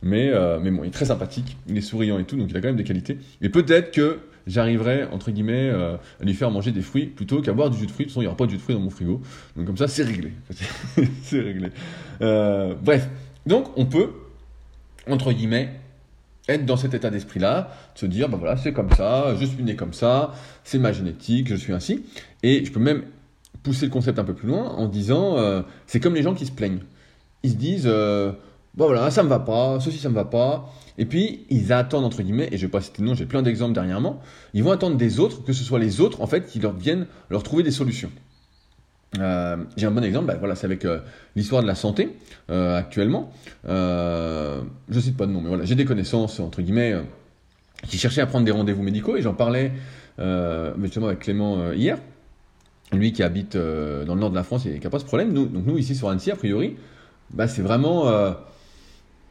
[0.01, 2.57] Mais, euh, mais bon, il est très sympathique, il est souriant et tout, donc il
[2.57, 3.17] a quand même des qualités.
[3.41, 7.53] Et peut-être que j'arriverai, entre guillemets, euh, à lui faire manger des fruits plutôt qu'à
[7.53, 8.05] boire du jus de fruits.
[8.05, 9.21] De toute façon, il n'y aura pas de jus de fruits dans mon frigo.
[9.55, 10.33] Donc comme ça, c'est réglé.
[11.23, 11.69] c'est réglé.
[12.21, 13.09] Euh, bref,
[13.45, 14.11] donc on peut,
[15.09, 15.71] entre guillemets,
[16.47, 19.75] être dans cet état d'esprit-là, se dire, ben voilà, c'est comme ça, je suis né
[19.75, 22.05] comme ça, c'est ma génétique, je suis ainsi.
[22.43, 23.05] Et je peux même
[23.65, 25.35] pousser le concept un peu plus loin en disant,
[25.87, 26.83] c'est comme les gens qui se plaignent.
[27.43, 30.71] Ils se disent bon voilà, ça me va pas, ceci ça me va pas.
[30.97, 33.41] Et puis ils attendent entre guillemets, et je vais pas citer de nom, j'ai plein
[33.41, 34.21] d'exemples dernièrement,
[34.53, 37.07] ils vont attendre des autres, que ce soit les autres en fait qui leur viennent
[37.29, 38.11] leur trouver des solutions.
[39.19, 40.99] Euh, j'ai un bon exemple, bah, voilà, c'est avec euh,
[41.35, 42.17] l'histoire de la santé
[42.49, 43.31] euh, actuellement.
[43.67, 46.95] Euh, je cite pas de nom, mais voilà, j'ai des connaissances entre guillemets
[47.87, 49.71] qui cherchaient à prendre des rendez-vous médicaux et j'en parlais
[50.81, 51.97] justement avec Clément hier,
[52.93, 55.33] lui qui habite dans le nord de la France et qui n'a pas ce problème.
[55.33, 56.75] Nous, donc nous ici sur Annecy, a priori,
[57.33, 58.05] bah, c'est vraiment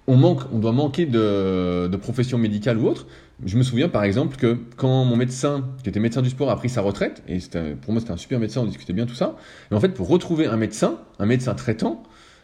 [0.07, 3.07] on, manque, on doit manquer de, de profession médicale ou autre.
[3.45, 6.57] Je me souviens par exemple que quand mon médecin, qui était médecin du sport, a
[6.57, 7.39] pris sa retraite, et
[7.81, 9.37] pour moi c'était un super médecin, on discutait bien tout ça,
[9.71, 12.03] mais en fait pour retrouver un médecin, un médecin traitant,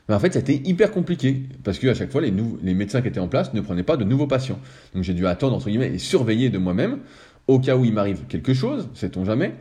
[0.09, 3.09] ben, en fait ça a hyper compliqué, parce qu'à chaque fois les, les médecins qui
[3.09, 4.59] étaient en place ne prenaient pas de nouveaux patients.
[4.95, 6.99] Donc j'ai dû attendre entre guillemets et surveiller de moi-même,
[7.47, 9.55] au cas où il m'arrive quelque chose, sait-on jamais,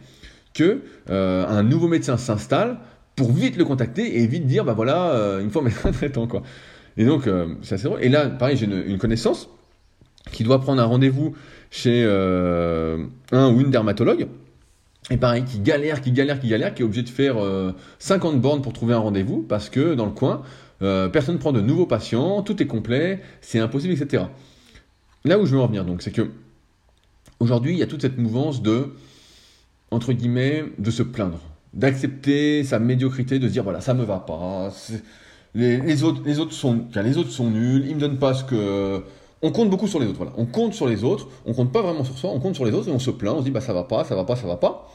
[0.62, 2.78] euh, un nouveau médecin s'installe
[3.16, 6.44] pour vite le contacter et vite dire bah voilà, euh, une fois médecin traitant quoi.
[7.00, 8.04] Et donc, euh, c'est assez drôle.
[8.04, 9.50] Et là, pareil, j'ai une, connaissance
[10.34, 11.34] qui doit prendre un rendez-vous
[11.72, 14.28] chez euh, un ou une dermatologue.
[15.10, 17.38] Et pareil, qui galère, qui galère, qui galère, qui est obligé de faire
[18.00, 20.42] 50 euh, bornes pour trouver un rendez-vous parce que dans le coin,
[20.80, 24.26] personne ne prend de nouveaux patients, tout est complet, c'est impossible, etc.
[25.24, 26.30] Là où je veux en venir, donc, c'est que
[27.40, 28.94] aujourd'hui, il y a toute cette mouvance de,
[29.92, 31.40] entre guillemets, de se plaindre,
[31.74, 34.72] d'accepter sa médiocrité, de se dire voilà, ça me va pas,
[35.56, 39.04] les, autres, les, autres sont, les autres sont nuls, ils me donnent pas ce que.
[39.42, 40.34] On compte beaucoup sur les autres, voilà.
[40.38, 42.74] On compte sur les autres, on compte pas vraiment sur soi, on compte sur les
[42.74, 44.36] autres et on se plaint, on se dit bah ça va pas, ça va pas,
[44.36, 44.92] ça va pas.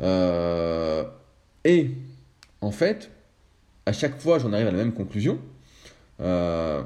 [0.00, 1.04] Euh,
[1.64, 1.90] et
[2.60, 3.10] en fait,
[3.86, 5.38] à chaque fois j'en arrive à la même conclusion,
[6.20, 6.82] euh,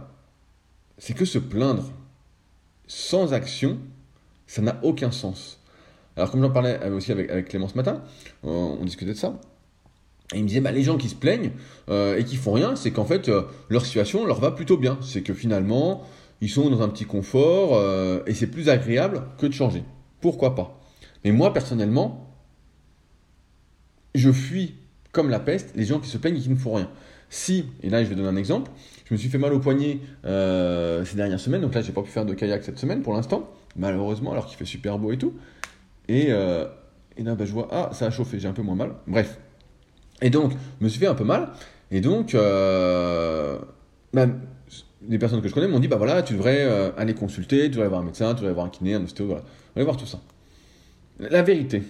[0.97, 1.91] c'est que se plaindre
[2.87, 3.79] sans action,
[4.47, 5.62] ça n'a aucun sens.
[6.17, 8.03] Alors comme j'en parlais aussi avec, Clément ce matin,
[8.43, 9.41] on discutait de ça.
[10.33, 11.51] Et il me disait, bah, les gens qui se plaignent
[11.89, 14.99] euh, et qui font rien, c'est qu'en fait, euh, leur situation leur va plutôt bien.
[15.03, 16.05] C'est que finalement,
[16.41, 19.85] ils sont dans un petit confort euh, et c'est plus agréable que de changer.
[20.21, 20.81] Pourquoi pas?
[21.25, 22.35] Mais moi, personnellement,
[24.15, 24.75] je fuis
[25.13, 26.89] comme la peste les gens qui se plaignent et qui ne font rien.
[27.29, 28.71] Si, et là je vais donner un exemple,
[29.07, 32.11] je me suis fait mal au poignet ces dernières semaines, donc là j'ai pas pu
[32.11, 35.33] faire de kayak cette semaine pour l'instant, malheureusement, alors qu'il fait super beau et tout.
[36.09, 36.67] Et, euh,
[37.17, 38.93] et là, bah, je vois, ah, ça a chauffé, j'ai un peu moins mal.
[39.07, 39.39] Bref.
[40.21, 41.51] Et donc, je me suis fait un peu mal.
[41.91, 43.59] Et donc, euh,
[44.13, 44.27] bah,
[45.03, 47.71] des personnes que je connais m'ont dit, bah voilà, tu devrais euh, aller consulter, tu
[47.71, 49.43] devrais avoir un médecin, tu devrais avoir un kiné, un ostéo, voilà.
[49.77, 50.21] Va voir tout ça.
[51.19, 51.83] La vérité,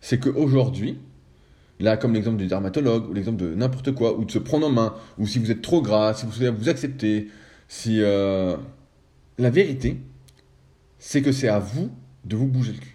[0.00, 0.98] c'est qu'aujourd'hui,
[1.80, 4.70] là, comme l'exemple du dermatologue, ou l'exemple de n'importe quoi, ou de se prendre en
[4.70, 7.28] main, ou si vous êtes trop gras, si vous savez vous accepter,
[7.68, 8.00] si...
[8.00, 8.56] Euh,
[9.38, 10.00] la vérité,
[10.98, 11.90] c'est que c'est à vous
[12.24, 12.93] de vous bouger le cul.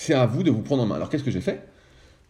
[0.00, 0.94] C'est à vous de vous prendre en main.
[0.94, 1.60] Alors qu'est-ce que j'ai fait?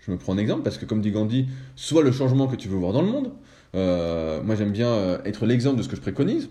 [0.01, 2.67] Je me prends un exemple, parce que comme dit Gandhi, soit le changement que tu
[2.67, 3.33] veux voir dans le monde,
[3.75, 6.49] euh, moi, j'aime bien euh, être l'exemple de ce que je préconise.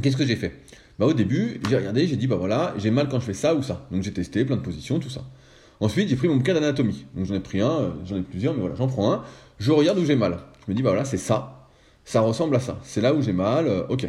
[0.00, 0.52] Qu'est-ce que j'ai fait?
[0.96, 3.56] Bah, Au début, j'ai regardé, j'ai dit, bah voilà, j'ai mal quand je fais ça
[3.56, 3.88] ou ça.
[3.90, 5.24] Donc j'ai testé plein de positions, tout ça.
[5.80, 7.04] Ensuite, j'ai pris mon bouquin d'anatomie.
[7.16, 9.24] Donc j'en ai pris un, euh, j'en ai plusieurs, mais voilà, j'en prends un.
[9.58, 10.38] Je regarde où j'ai mal.
[10.64, 11.66] Je me dis, bah voilà, c'est ça.
[12.04, 12.78] Ça ressemble à ça.
[12.84, 14.06] C'est là où j'ai mal, ok.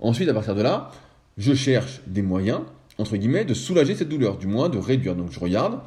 [0.00, 0.90] Ensuite, à partir de là,
[1.38, 2.62] je cherche des moyens,
[3.00, 5.16] entre guillemets, de soulager cette douleur, du moins de réduire.
[5.16, 5.80] Donc je regarde.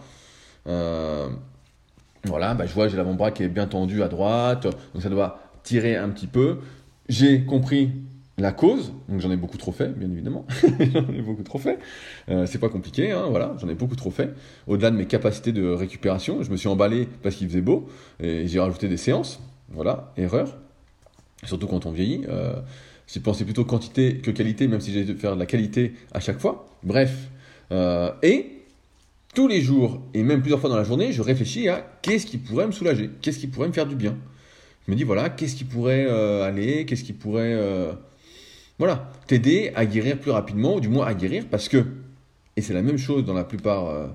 [0.66, 5.40] voilà, bah, je vois, j'ai l'avant-bras qui est bien tendu à droite, donc ça doit
[5.64, 6.60] tirer un petit peu.
[7.10, 7.92] J'ai compris
[8.38, 10.46] la cause, donc j'en ai beaucoup trop fait, bien évidemment.
[10.94, 11.80] j'en ai beaucoup trop fait.
[12.30, 14.34] Euh, c'est pas compliqué, hein, voilà, j'en ai beaucoup trop fait.
[14.68, 17.88] Au-delà de mes capacités de récupération, je me suis emballé parce qu'il faisait beau
[18.20, 19.40] et j'ai rajouté des séances.
[19.70, 20.58] Voilà, erreur.
[21.44, 22.26] Surtout quand on vieillit.
[22.28, 22.56] Euh,
[23.08, 26.20] j'ai pensé plutôt quantité que qualité, même si j'ai dû faire de la qualité à
[26.20, 26.66] chaque fois.
[26.84, 27.30] Bref.
[27.72, 28.64] Euh, et
[29.34, 32.38] tous les jours, et même plusieurs fois dans la journée, je réfléchis à qu'est-ce qui
[32.38, 34.18] pourrait me soulager, qu'est-ce qui pourrait me faire du bien
[34.86, 37.94] je me dis, voilà, qu'est-ce qui pourrait euh, aller, qu'est-ce qui pourrait, euh,
[38.78, 41.86] voilà, t'aider à guérir plus rapidement, ou du moins à guérir, parce que,
[42.58, 44.12] et c'est la même chose dans la plupart,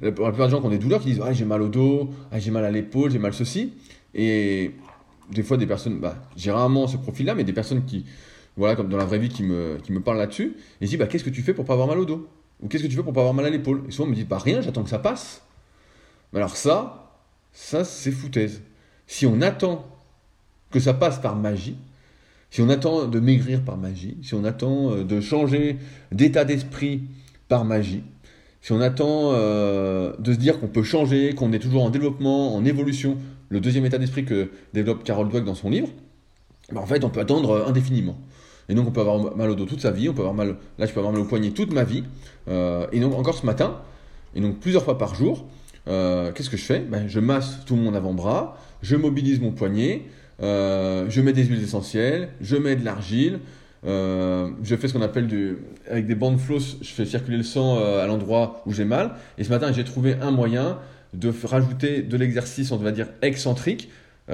[0.00, 2.10] la, plupart des gens qui ont des douleurs, qui disent, ah, j'ai mal au dos,
[2.32, 3.74] ah, j'ai mal à l'épaule, j'ai mal ceci,
[4.16, 4.72] et
[5.30, 8.04] des fois des personnes, bah, j'ai rarement ce profil-là, mais des personnes qui,
[8.56, 11.24] voilà, comme dans la vraie vie, qui me, parlent là-dessus, et je dis, bah, qu'est-ce
[11.24, 12.28] que tu fais pour pas avoir mal au dos?
[12.62, 13.82] Ou qu'est-ce que tu fais pour pas avoir mal à l'épaule?
[13.88, 15.42] Et souvent, on me dit, bah, rien, j'attends que ça passe.
[16.32, 17.12] Mais alors ça,
[17.52, 18.62] ça, c'est foutaise.
[19.06, 19.86] Si on attend
[20.70, 21.76] que ça passe par magie,
[22.50, 25.78] si on attend de maigrir par magie, si on attend euh, de changer
[26.12, 27.02] d'état d'esprit
[27.48, 28.04] par magie,
[28.64, 32.56] si on attend euh, de se dire qu'on peut changer, qu'on est toujours en développement,
[32.56, 33.18] en évolution,
[33.50, 35.88] le deuxième état d'esprit que développe Carol Dweck dans son livre,
[36.72, 38.16] ben en fait on peut attendre euh, indéfiniment.
[38.70, 40.56] Et donc on peut avoir mal au dos toute sa vie, on peut avoir mal,
[40.78, 42.04] là je peux avoir mal au poignet toute ma vie,
[42.48, 43.82] et donc encore ce matin,
[44.34, 45.44] et donc plusieurs fois par jour,
[45.84, 46.78] qu'est-ce que je fais?
[46.78, 50.04] Ben, Je masse tout mon avant-bras, je mobilise mon poignet,
[50.42, 53.40] euh, je mets des huiles essentielles, je mets de l'argile,
[53.86, 55.58] euh, je fais ce qu'on appelle du,
[55.90, 59.16] avec des bandes floss, je fais circuler le sang euh, à l'endroit où j'ai mal.
[59.38, 60.78] Et ce matin, j'ai trouvé un moyen
[61.12, 63.88] de rajouter de l'exercice, on va dire excentrique.
[64.28, 64.32] et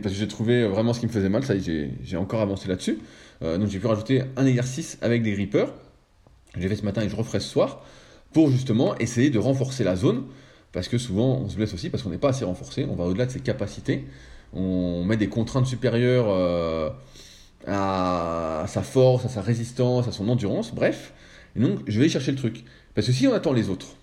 [0.00, 2.98] parce que j'ai trouvé vraiment ce qui me faisait mal, ça j'ai encore avancé là-dessus.
[3.40, 5.72] donc j'ai pu rajouter un exercice avec des grippers.
[6.58, 7.84] J'ai fait ce matin et je referai ce soir
[8.32, 10.24] pour justement essayer de renforcer la zone
[10.72, 13.04] parce que souvent on se blesse aussi parce qu'on n'est pas assez renforcé, on va
[13.04, 14.04] au-delà de ses capacités,
[14.52, 16.90] on met des contraintes supérieures euh,
[17.70, 21.12] à sa force, à sa résistance, à son endurance, bref.
[21.56, 22.64] Et donc je vais chercher le truc.
[22.94, 23.96] Parce que si on attend les autres,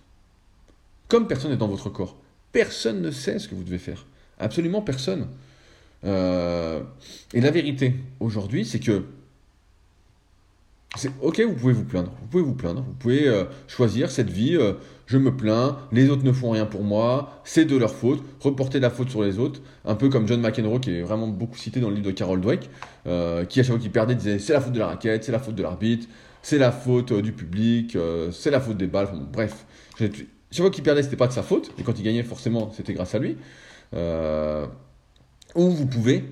[1.08, 2.18] comme personne n'est dans votre corps,
[2.52, 4.06] personne ne sait ce que vous devez faire.
[4.40, 5.28] Absolument personne.
[6.06, 6.82] Euh,
[7.34, 9.04] et la vérité aujourd'hui, c'est que
[11.22, 14.56] ok, vous pouvez vous plaindre, vous pouvez vous plaindre, vous pouvez euh, choisir cette vie,
[14.56, 14.74] euh,
[15.06, 18.80] je me plains, les autres ne font rien pour moi, c'est de leur faute, reporter
[18.80, 21.80] la faute sur les autres, un peu comme John McEnroe qui est vraiment beaucoup cité
[21.80, 22.70] dans le livre de Carol Dweck,
[23.06, 25.32] euh, qui à chaque fois qu'il perdait disait c'est la faute de la raquette, c'est
[25.32, 26.08] la faute de l'arbitre,
[26.42, 27.98] c'est la faute du public,
[28.32, 29.66] c'est la faute des balles, bref,
[30.00, 30.16] chaque
[30.56, 33.16] fois qu'il perdait c'était pas de sa faute, et quand il gagnait forcément c'était grâce
[33.16, 33.38] à lui,
[35.56, 36.24] ou vous pouvez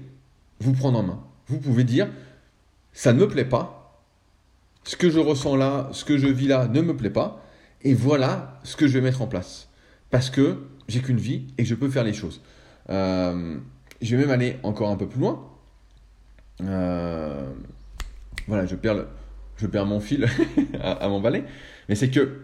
[0.60, 2.08] vous prendre en main, vous pouvez dire
[2.94, 3.75] ça ne me plaît pas,
[4.86, 7.44] ce que je ressens là, ce que je vis là ne me plaît pas,
[7.82, 9.70] et voilà ce que je vais mettre en place.
[10.12, 12.42] Parce que j'ai qu'une vie et je peux faire les choses.
[12.90, 13.58] Euh,
[14.02, 15.44] je vais même aller encore un peu plus loin.
[16.62, 17.52] Euh,
[18.48, 19.06] voilà, je perds,
[19.58, 20.28] je perds mon fil
[20.82, 21.44] à, m'emballer.
[21.90, 22.42] Mais c'est que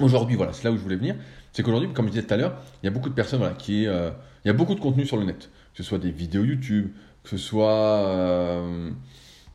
[0.00, 1.16] aujourd'hui, voilà, c'est là où je voulais venir.
[1.52, 3.54] C'est qu'aujourd'hui, comme je disais tout à l'heure, il y a beaucoup de personnes voilà,
[3.54, 3.86] qui.
[3.86, 4.10] Euh,
[4.44, 5.50] il y a beaucoup de contenu sur le net.
[5.74, 6.90] Que ce soit des vidéos YouTube,
[7.22, 8.62] que ce soit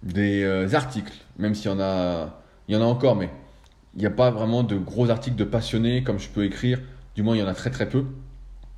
[0.03, 3.29] des euh, articles, même s'il y en a, il y en a encore, mais
[3.95, 6.79] il n'y a pas vraiment de gros articles de passionnés comme je peux écrire.
[7.15, 8.05] Du moins, il y en a très très peu.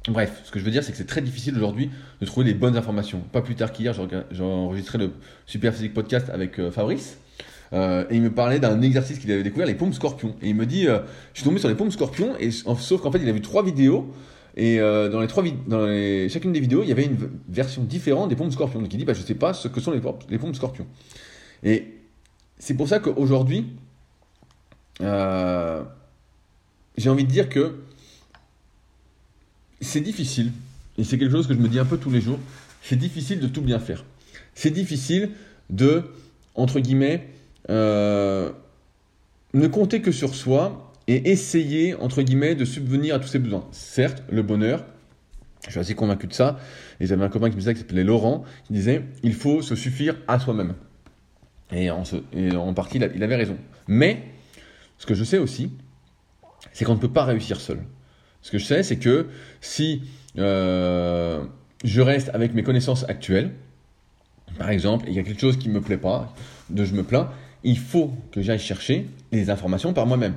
[0.07, 2.55] Bref, ce que je veux dire, c'est que c'est très difficile aujourd'hui de trouver les
[2.55, 3.19] bonnes informations.
[3.31, 3.93] Pas plus tard qu'hier,
[4.31, 5.11] j'ai enregistré le
[5.45, 7.19] Super Physique Podcast avec euh, Fabrice.
[7.73, 10.35] Euh, et il me parlait d'un exercice qu'il avait découvert, les pompes scorpions.
[10.41, 10.99] Et il me dit, je
[11.33, 14.11] suis tombé sur les pompes scorpions, et, sauf qu'en fait, il a vu trois vidéos
[14.55, 17.83] et euh, dans les trois dans les, chacune des vidéos, il y avait une version
[17.83, 18.81] différente des pompes scorpions.
[18.81, 20.87] Donc il dit, bah, je ne sais pas ce que sont les, les pompes scorpions.
[21.63, 21.87] Et
[22.59, 23.67] c'est pour ça qu'aujourd'hui,
[25.01, 25.83] euh,
[26.97, 27.79] j'ai envie de dire que
[29.79, 30.51] c'est difficile,
[30.97, 32.39] et c'est quelque chose que je me dis un peu tous les jours,
[32.83, 34.03] c'est difficile de tout bien faire.
[34.53, 35.31] C'est difficile
[35.69, 36.03] de,
[36.55, 37.29] entre guillemets,
[37.69, 38.51] euh,
[39.53, 43.67] ne compter que sur soi et essayer, entre guillemets, de subvenir à tous ses besoins.
[43.71, 44.85] Certes, le bonheur,
[45.65, 46.57] je suis assez convaincu de ça,
[47.01, 49.75] et j'avais un copain qui me disait, qui s'appelait Laurent, qui disait, il faut se
[49.75, 50.73] suffire à soi-même.
[51.73, 52.03] Et en,
[52.55, 53.57] en partie, il avait raison.
[53.87, 54.23] Mais,
[54.97, 55.71] ce que je sais aussi,
[56.71, 57.79] c'est qu'on ne peut pas réussir seul.
[58.41, 59.27] Ce que je sais, c'est que
[59.59, 60.03] si
[60.37, 61.43] euh,
[61.83, 63.51] je reste avec mes connaissances actuelles,
[64.57, 66.33] par exemple, il y a quelque chose qui ne me plaît pas,
[66.69, 67.29] de je me plains,
[67.63, 70.35] il faut que j'aille chercher les informations par moi-même.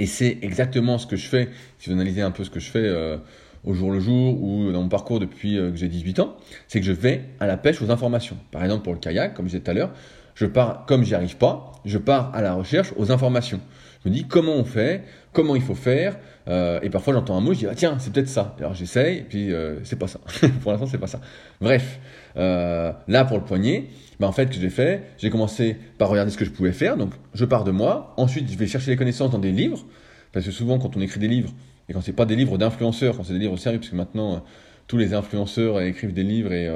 [0.00, 2.70] Et c'est exactement ce que je fais, si vous analysez un peu ce que je
[2.70, 3.18] fais euh,
[3.64, 6.80] au jour le jour ou dans mon parcours depuis euh, que j'ai 18 ans, c'est
[6.80, 8.38] que je vais à la pêche aux informations.
[8.50, 9.92] Par exemple, pour le kayak, comme je disais tout à l'heure,
[10.40, 13.60] je pars, comme j'y arrive pas, je pars à la recherche aux informations.
[14.02, 16.16] Je me dis comment on fait, comment il faut faire,
[16.48, 18.56] euh, et parfois j'entends un mot, je dis ah, tiens c'est peut-être ça.
[18.58, 20.18] Alors j'essaye, puis euh, c'est pas ça.
[20.62, 21.20] pour l'instant c'est pas ça.
[21.60, 22.00] Bref,
[22.38, 26.30] euh, là pour le poignet, bah, en fait que j'ai fait, j'ai commencé par regarder
[26.30, 28.14] ce que je pouvais faire, donc je pars de moi.
[28.16, 29.84] Ensuite je vais chercher les connaissances dans des livres,
[30.32, 31.52] parce que souvent quand on écrit des livres
[31.90, 34.42] et quand c'est pas des livres d'influenceurs, quand c'est des livres sérieux, parce que maintenant
[34.86, 36.70] tous les influenceurs écrivent des livres et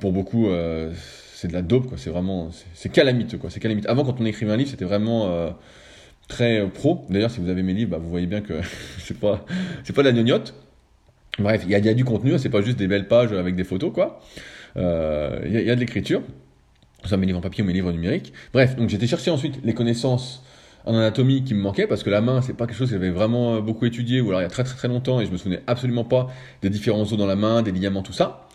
[0.00, 0.48] pour beaucoup
[1.42, 1.98] c'est de la dope, quoi.
[1.98, 3.50] C'est vraiment, c'est calamiteux, quoi.
[3.50, 3.90] C'est calamiteux.
[3.90, 5.50] Avant, quand on écrivait un livre, c'était vraiment euh,
[6.28, 7.04] très euh, pro.
[7.10, 8.54] D'ailleurs, si vous avez mes livres, bah, vous voyez bien que
[8.98, 9.44] c'est pas,
[9.82, 10.54] c'est pas de la gnognotte.
[11.40, 13.92] Bref, il y, a du contenu, c'est pas juste des belles pages avec des photos,
[13.92, 14.20] quoi.
[14.76, 16.22] Euh, il y, a de l'écriture.
[17.06, 18.32] Ça, mes livres en papier ou mes livres numériques.
[18.52, 20.44] Bref, donc j'étais chercher ensuite les connaissances
[20.84, 23.10] en anatomie qui me manquaient parce que la main, c'est pas quelque chose que j'avais
[23.10, 25.38] vraiment beaucoup étudié ou alors il y a très très très longtemps et je me
[25.38, 26.28] souvenais absolument pas
[26.60, 28.46] des différents os dans la main, des ligaments, tout ça.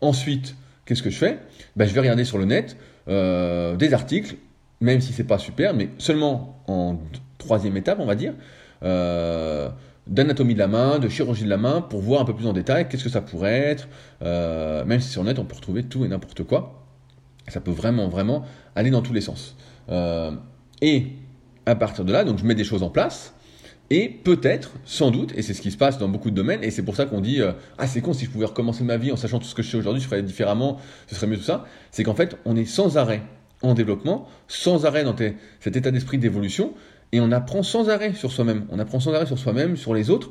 [0.00, 1.38] Ensuite, qu'est-ce que je fais?
[1.76, 2.76] Ben, Je vais regarder sur le net
[3.08, 4.36] euh, des articles,
[4.80, 6.98] même si c'est pas super, mais seulement en
[7.38, 8.34] troisième étape, on va dire,
[8.82, 9.68] euh,
[10.06, 12.52] d'anatomie de la main, de chirurgie de la main, pour voir un peu plus en
[12.52, 13.88] détail qu'est-ce que ça pourrait être.
[14.22, 16.84] Euh, même si sur le net, on peut retrouver tout et n'importe quoi.
[17.48, 18.44] Ça peut vraiment, vraiment
[18.74, 19.56] aller dans tous les sens.
[20.80, 21.06] et
[21.66, 23.34] à partir de là, donc je mets des choses en place.
[23.96, 26.72] Et peut-être, sans doute, et c'est ce qui se passe dans beaucoup de domaines, et
[26.72, 29.12] c'est pour ça qu'on dit euh, Ah, c'est con, si je pouvais recommencer ma vie
[29.12, 31.44] en sachant tout ce que je sais aujourd'hui, je ferais différemment, ce serait mieux tout
[31.44, 31.64] ça.
[31.92, 33.22] C'est qu'en fait, on est sans arrêt
[33.62, 35.14] en développement, sans arrêt dans
[35.60, 36.74] cet état d'esprit d'évolution,
[37.12, 38.66] et on apprend sans arrêt sur soi-même.
[38.70, 40.28] On apprend sans arrêt sur soi-même, sur les autres,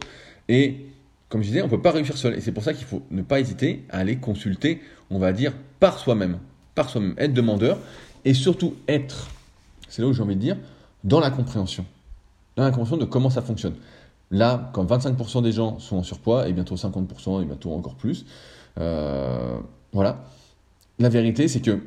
[0.49, 0.87] et
[1.29, 2.35] comme je disais, on ne peut pas réussir seul.
[2.35, 5.53] Et c'est pour ça qu'il faut ne pas hésiter à aller consulter, on va dire,
[5.79, 6.39] par soi-même.
[6.75, 7.79] Par soi-même, être demandeur,
[8.25, 9.29] et surtout être,
[9.87, 10.57] c'est là où j'ai envie de dire,
[11.05, 11.85] dans la compréhension
[12.57, 13.75] l'inconscient de comment ça fonctionne.
[14.31, 18.25] Là, quand 25% des gens sont en surpoids, et bientôt 50%, et bientôt encore plus,
[18.79, 19.57] euh,
[19.91, 20.25] voilà.
[20.99, 21.79] La vérité, c'est que,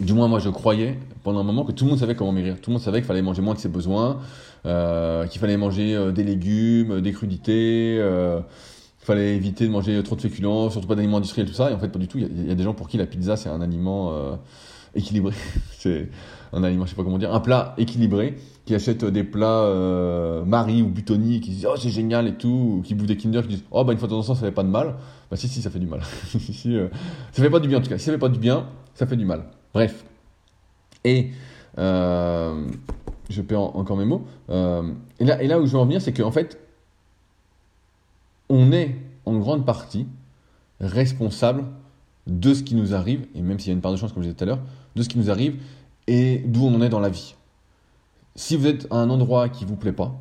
[0.00, 2.60] du moins moi je croyais pendant un moment que tout le monde savait comment maigrir.
[2.60, 4.20] Tout le monde savait qu'il fallait manger moins que ses besoins,
[4.64, 8.00] euh, qu'il fallait manger euh, des légumes, des crudités,
[8.98, 11.70] qu'il fallait éviter de manger trop de féculents, surtout pas d'aliments industriels, tout ça.
[11.70, 12.18] Et en fait, pas du tout.
[12.18, 14.38] Il y, a des gens pour qui la pizza, c'est un aliment
[14.94, 15.34] équilibré.
[15.78, 16.08] c'est
[16.52, 20.44] un aliment, je sais pas comment dire, un plat équilibré, qui achète des plats euh,
[20.44, 23.42] Marie ou Butoni, qui disent oh c'est génial et tout, ou qui bouffent des Kinder,
[23.42, 24.96] qui disent oh bah une fois de temps en temps ça fait pas de mal.
[25.30, 26.00] Bah si si ça fait du mal.
[26.26, 26.88] si, euh,
[27.32, 27.98] ça fait pas du bien en tout cas.
[27.98, 29.44] Si ça fait pas du bien, ça fait du mal.
[29.72, 30.04] Bref.
[31.04, 31.30] Et
[31.78, 32.66] euh,
[33.30, 34.26] je perds encore mes mots.
[34.48, 36.58] Et, là, et là où je veux en venir, c'est qu'en fait,
[38.48, 40.06] on est en grande partie
[40.80, 41.64] responsable
[42.26, 44.22] de ce qui nous arrive, et même s'il y a une part de chance, comme
[44.22, 44.60] je disais tout à l'heure,
[44.94, 45.56] de ce qui nous arrive
[46.08, 47.36] et d'où on est dans la vie.
[48.34, 50.18] Si vous êtes à un endroit qui vous plaît pas,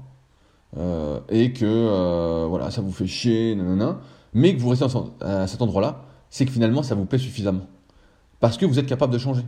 [0.78, 4.00] euh, et que euh, voilà, ça vous fait chier, nanana,
[4.34, 4.86] mais que vous restez
[5.21, 7.65] à cet endroit-là, c'est que finalement ça vous plaît suffisamment.
[8.41, 9.43] Parce que vous êtes capable de changer.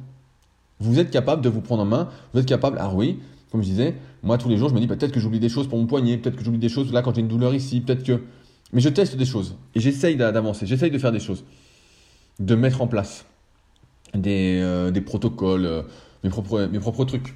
[0.79, 3.19] Vous êtes capable de vous prendre en main, vous êtes capable, ah oui,
[3.51, 5.67] comme je disais, moi tous les jours je me dis peut-être que j'oublie des choses
[5.67, 8.03] pour mon poignet, peut-être que j'oublie des choses là quand j'ai une douleur ici, peut-être
[8.03, 8.23] que.
[8.71, 11.43] Mais je teste des choses et j'essaye d'avancer, j'essaye de faire des choses
[12.39, 13.25] de mettre en place
[14.13, 15.83] des, euh, protocoles,
[16.23, 17.35] mes, propres, trucs.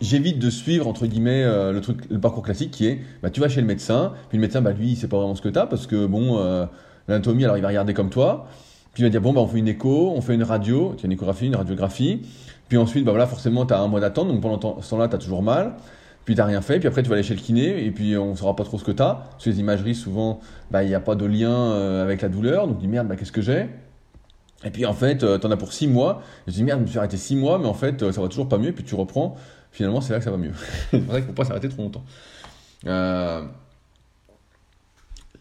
[0.00, 3.40] J'évite de suivre, entre guillemets, euh, le, truc, le parcours classique qui est bah, tu
[3.40, 5.48] vas chez le médecin, puis le médecin, bah, lui, il sait pas vraiment ce que
[5.48, 6.38] tu as, parce que, bon,
[7.06, 8.48] l'anatomie, alors il va regarder comme toi,
[8.92, 11.12] puis il va dire bon, bah, on fait une écho, on fait une radio, une
[11.12, 12.22] échographie, une radiographie,
[12.68, 15.16] puis ensuite, bah, voilà, forcément, tu as un mois d'attente, donc pendant ce temps-là, tu
[15.16, 15.74] as toujours mal
[16.24, 18.14] puis tu n'as rien fait, puis après tu vas aller chez le kiné, et puis
[18.18, 19.30] on saura pas trop ce que tu as.
[19.38, 20.40] Sur les imageries, souvent,
[20.70, 21.72] bah, il n'y a pas de lien
[22.02, 23.70] avec la douleur, donc tu dis merde, bah, qu'est-ce que j'ai?
[24.64, 26.22] Et puis en fait, euh, t'en as pour 6 mois.
[26.46, 28.28] Je dis merde, je me suis arrêté 6 mois, mais en fait, euh, ça va
[28.28, 28.68] toujours pas mieux.
[28.68, 29.36] Et puis tu reprends.
[29.70, 30.52] Finalement, c'est là que ça va mieux.
[30.90, 32.04] c'est vrai qu'il faut pas s'arrêter trop longtemps.
[32.86, 33.44] Euh,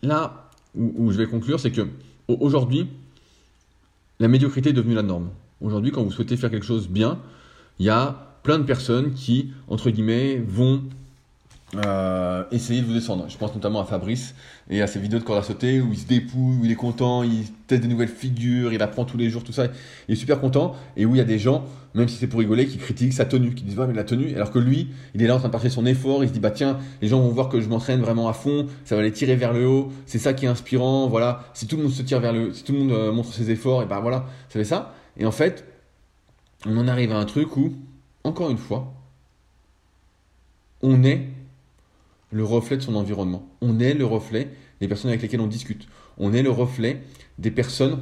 [0.03, 1.87] là où, je vais conclure, c'est que
[2.27, 2.87] aujourd'hui,
[4.19, 5.29] la médiocrité est devenue la norme.
[5.61, 7.19] Aujourd'hui, quand vous souhaitez faire quelque chose bien,
[7.79, 10.83] il y a plein de personnes qui, entre guillemets, vont
[11.75, 13.25] euh, essayer de vous descendre.
[13.27, 14.35] Je pense notamment à Fabrice
[14.69, 16.75] et à ses vidéos de corde à sauter où il se dépouille, où il est
[16.75, 19.67] content, il teste de nouvelles figures, il apprend tous les jours, tout ça.
[20.07, 22.39] Il est super content et où il y a des gens, même si c'est pour
[22.39, 25.21] rigoler, qui critiquent sa tenue, qui disent ouais mais la tenue, alors que lui, il
[25.21, 27.19] est là en train de partager son effort, il se dit bah tiens, les gens
[27.19, 29.91] vont voir que je m'entraîne vraiment à fond, ça va les tirer vers le haut,
[30.05, 31.43] c'est ça qui est inspirant, voilà.
[31.53, 33.51] Si tout le monde se tire vers le, si tout le monde euh, montre ses
[33.51, 34.93] efforts, et ben voilà, ça fait ça.
[35.17, 35.65] Et en fait,
[36.65, 37.73] on en arrive à un truc où,
[38.23, 38.93] encore une fois,
[40.81, 41.27] on est
[42.31, 43.47] le reflet de son environnement.
[43.61, 44.49] On est le reflet
[44.81, 45.87] des personnes avec lesquelles on discute.
[46.17, 47.01] On est le reflet
[47.37, 47.99] des personnes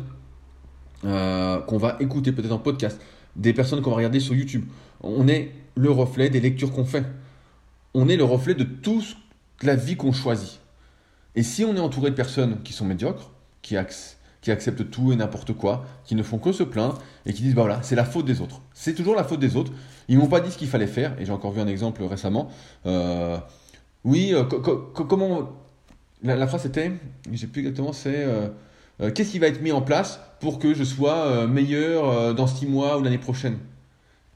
[1.04, 3.00] euh, qu'on va écouter peut-être en podcast,
[3.36, 4.66] des personnes qu'on va regarder sur YouTube.
[5.02, 7.04] On est le reflet des lectures qu'on fait.
[7.94, 9.18] On est le reflet de toute
[9.62, 10.60] la vie qu'on choisit.
[11.36, 13.76] Et si on est entouré de personnes qui sont médiocres, qui,
[14.42, 17.56] qui acceptent tout et n'importe quoi, qui ne font que se plaindre et qui disent
[17.56, 18.62] bah voilà, c'est la faute des autres.
[18.74, 19.74] C'est toujours la faute des autres.
[20.08, 21.20] Ils m'ont pas dit ce qu'il fallait faire.
[21.20, 22.50] Et j'ai encore vu un exemple récemment.
[22.86, 23.38] Euh,
[24.06, 25.50] oui, euh, comment.
[26.24, 26.92] La, phrase était,
[27.32, 28.48] je sais plus exactement, c'est euh,
[29.02, 32.66] euh, qu'est-ce qui va être mis en place pour que je sois meilleur dans six
[32.66, 33.58] mois ou l'année prochaine?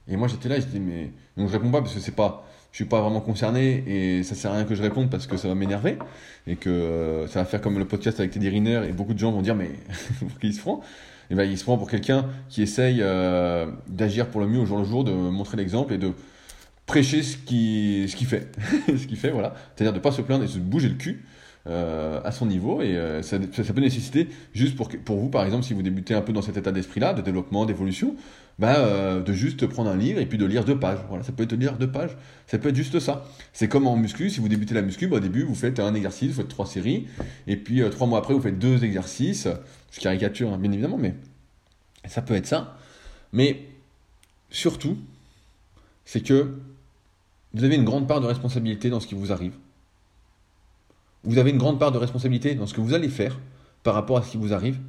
[0.08, 1.12] Et moi j'étais là, je dis mais.
[1.38, 2.46] Donc je réponds pas parce que c'est pas.
[2.72, 5.38] Je suis pas vraiment concerné et ça sert à rien que je réponde parce que
[5.38, 5.98] ça va m'énerver
[6.46, 9.32] et que ça va faire comme le podcast avec Teddy Riner et beaucoup de gens
[9.32, 9.72] vont dire mais
[10.20, 10.82] pour qui il se prend
[11.32, 13.04] et ben, il se prend pour quelqu'un qui essaye
[13.88, 16.14] d'agir pour le mieux au jour le jour, de montrer l'exemple et de
[16.90, 18.52] prêcher ce qu'il ce qui fait.
[18.88, 19.54] ce qu'il fait, voilà.
[19.76, 21.24] C'est-à-dire de ne pas se plaindre et de se bouger le cul.
[21.68, 22.82] Euh, à son niveau.
[22.82, 26.14] Et euh, ça, ça, peut nécessiter juste pour, pour vous par exemple si vous débutez
[26.14, 28.16] un peu dans cet état d'esprit là de développement d'évolution
[28.58, 31.00] bah, de juste prendre un livre et puis de lire deux pages.
[31.10, 32.16] Voilà ça peut être lire deux pages.
[32.48, 33.26] Ça peut être juste ça.
[33.52, 34.30] C'est comme en muscu.
[34.30, 36.66] Si vous débutez la muscu bah, au début vous faites un exercice vous faites trois
[36.66, 37.08] séries.
[37.46, 39.50] Et puis trois mois après vous faites deux exercices.
[39.92, 41.14] Je caricature hein, bien évidemment mais
[42.08, 42.78] ça peut être ça.
[43.34, 43.66] Mais
[44.50, 44.98] surtout
[46.06, 46.56] c'est que
[47.54, 49.54] vous avez une grande part de responsabilité dans ce qui vous arrive.
[51.24, 53.40] Vous avez une grande part de responsabilité dans ce que vous allez faire
[53.84, 54.80] par rapport à ce qui vous arrive.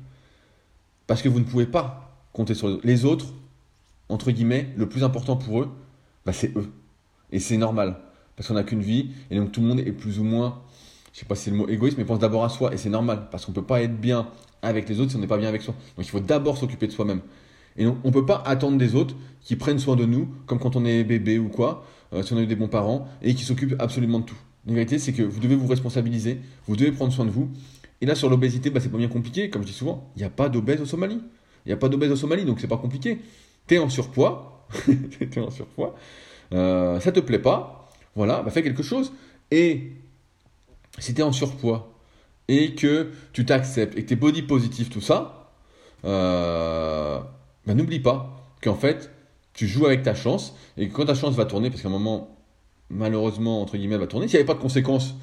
[1.06, 2.86] Parce que vous ne pouvez pas compter sur les autres.
[2.86, 3.26] Les autres,
[4.08, 5.70] entre guillemets, le plus important pour eux,
[6.24, 6.70] bah, c'est eux.
[7.32, 7.96] Et c'est normal.
[8.36, 9.10] Parce qu'on n'a qu'une vie.
[9.30, 10.62] Et donc tout le monde est plus ou moins,
[11.12, 12.72] je ne sais pas si c'est le mot égoïste, mais pense d'abord à soi.
[12.72, 13.28] Et c'est normal.
[13.30, 14.28] Parce qu'on ne peut pas être bien
[14.62, 15.74] avec les autres si on n'est pas bien avec soi.
[15.96, 17.22] Donc il faut d'abord s'occuper de soi-même.
[17.76, 20.58] Et donc on ne peut pas attendre des autres qui prennent soin de nous, comme
[20.58, 21.84] quand on est bébé ou quoi.
[22.12, 24.38] Euh, si on a eu des bons parents, et qui s'occupent absolument de tout.
[24.66, 27.48] La vérité, c'est que vous devez vous responsabiliser, vous devez prendre soin de vous.
[28.00, 29.50] Et là, sur l'obésité, bah, c'est pas bien compliqué.
[29.50, 31.20] Comme je dis souvent, il n'y a pas d'obèse au Somalie.
[31.64, 33.20] Il n'y a pas d'obèse au Somalie, donc c'est pas compliqué.
[33.66, 34.66] Tu es en surpoids,
[35.20, 35.94] es en surpoids,
[36.52, 39.12] euh, ça te plaît pas, voilà, bah, fais quelque chose.
[39.50, 39.92] Et
[40.98, 41.92] si tu es en surpoids
[42.48, 45.52] et que tu t'acceptes et que tu es body positif, tout ça,
[46.04, 47.20] euh,
[47.66, 49.10] bah, n'oublie pas qu'en fait,
[49.52, 52.36] tu joues avec ta chance, et quand ta chance va tourner, parce qu'à un moment,
[52.88, 55.14] malheureusement, entre guillemets, va tourner, s'il n'y avait pas de conséquences,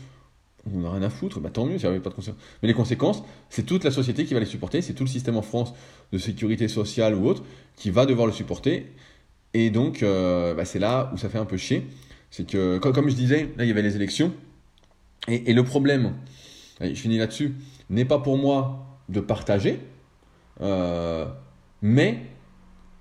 [0.74, 2.42] on n'a rien à foutre, bah tant mieux s'il n'y avait pas de conséquences.
[2.62, 5.38] Mais les conséquences, c'est toute la société qui va les supporter, c'est tout le système
[5.38, 5.74] en France
[6.12, 7.44] de sécurité sociale ou autre
[7.76, 8.92] qui va devoir le supporter.
[9.54, 11.88] Et donc, euh, bah, c'est là où ça fait un peu chier.
[12.32, 14.34] C'est que, comme, je disais, là, il y avait les élections.
[15.28, 16.14] Et, le problème,
[16.80, 17.56] je finis là-dessus,
[17.90, 19.80] n'est pas pour moi de partager,
[20.62, 21.26] euh,
[21.82, 22.22] mais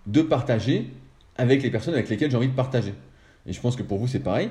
[0.07, 0.91] de partager
[1.39, 2.95] avec les personnes avec lesquelles j'ai envie de partager.
[3.47, 4.51] Et je pense que pour vous, c'est pareil.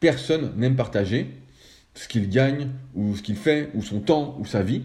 [0.00, 1.30] Personne n'aime partager
[1.94, 4.82] ce qu'il gagne, ou ce qu'il fait, ou son temps, ou sa vie,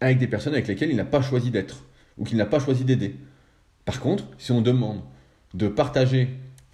[0.00, 1.84] avec des personnes avec lesquelles il n'a pas choisi d'être,
[2.16, 3.16] ou qu'il n'a pas choisi d'aider.
[3.84, 5.02] Par contre, si on demande
[5.52, 6.28] de partager,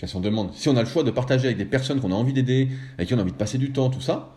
[0.05, 2.15] si on demande, si on a le choix de partager avec des personnes qu'on a
[2.15, 4.37] envie d'aider, avec qui on a envie de passer du temps, tout ça,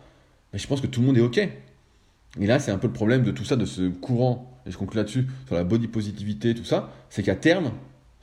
[0.52, 1.38] ben, je pense que tout le monde est OK.
[1.38, 4.76] Et là, c'est un peu le problème de tout ça, de ce courant, et je
[4.76, 7.72] conclue là-dessus, sur la body positivité, tout ça, c'est qu'à terme,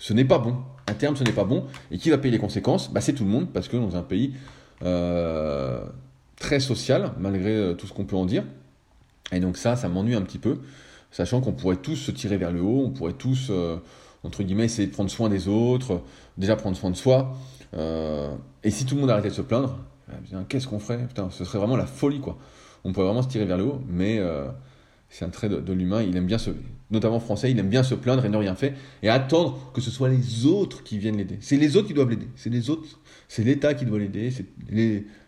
[0.01, 0.55] ce n'est pas bon.
[0.87, 1.67] À terme, ce n'est pas bon.
[1.91, 2.91] Et qui va payer les conséquences?
[2.91, 4.33] Bah, C'est tout le monde, parce que dans un pays
[4.83, 5.85] euh,
[6.37, 8.43] très social, malgré euh, tout ce qu'on peut en dire.
[9.31, 10.57] Et donc ça, ça m'ennuie un petit peu,
[11.11, 13.77] sachant qu'on pourrait tous se tirer vers le haut, on pourrait tous, euh,
[14.23, 16.01] entre guillemets, essayer de prendre soin des autres,
[16.35, 17.37] déjà prendre soin de soi.
[18.63, 19.77] et si tout le monde arrêtait de se plaindre,
[20.49, 21.05] qu'est-ce qu'on ferait?
[21.07, 22.37] Putain, ce serait vraiment la folie, quoi.
[22.83, 24.19] On pourrait vraiment se tirer vers le haut, mais
[25.09, 26.01] c'est un trait de, l'humain.
[26.01, 26.49] Il aime bien se,
[26.91, 29.89] notamment français, il aime bien se plaindre et ne rien faire et attendre que ce
[29.89, 31.37] soit les autres qui viennent l'aider.
[31.39, 32.27] C'est les autres qui doivent l'aider.
[32.35, 34.31] C'est les autres, c'est l'État qui doit l'aider.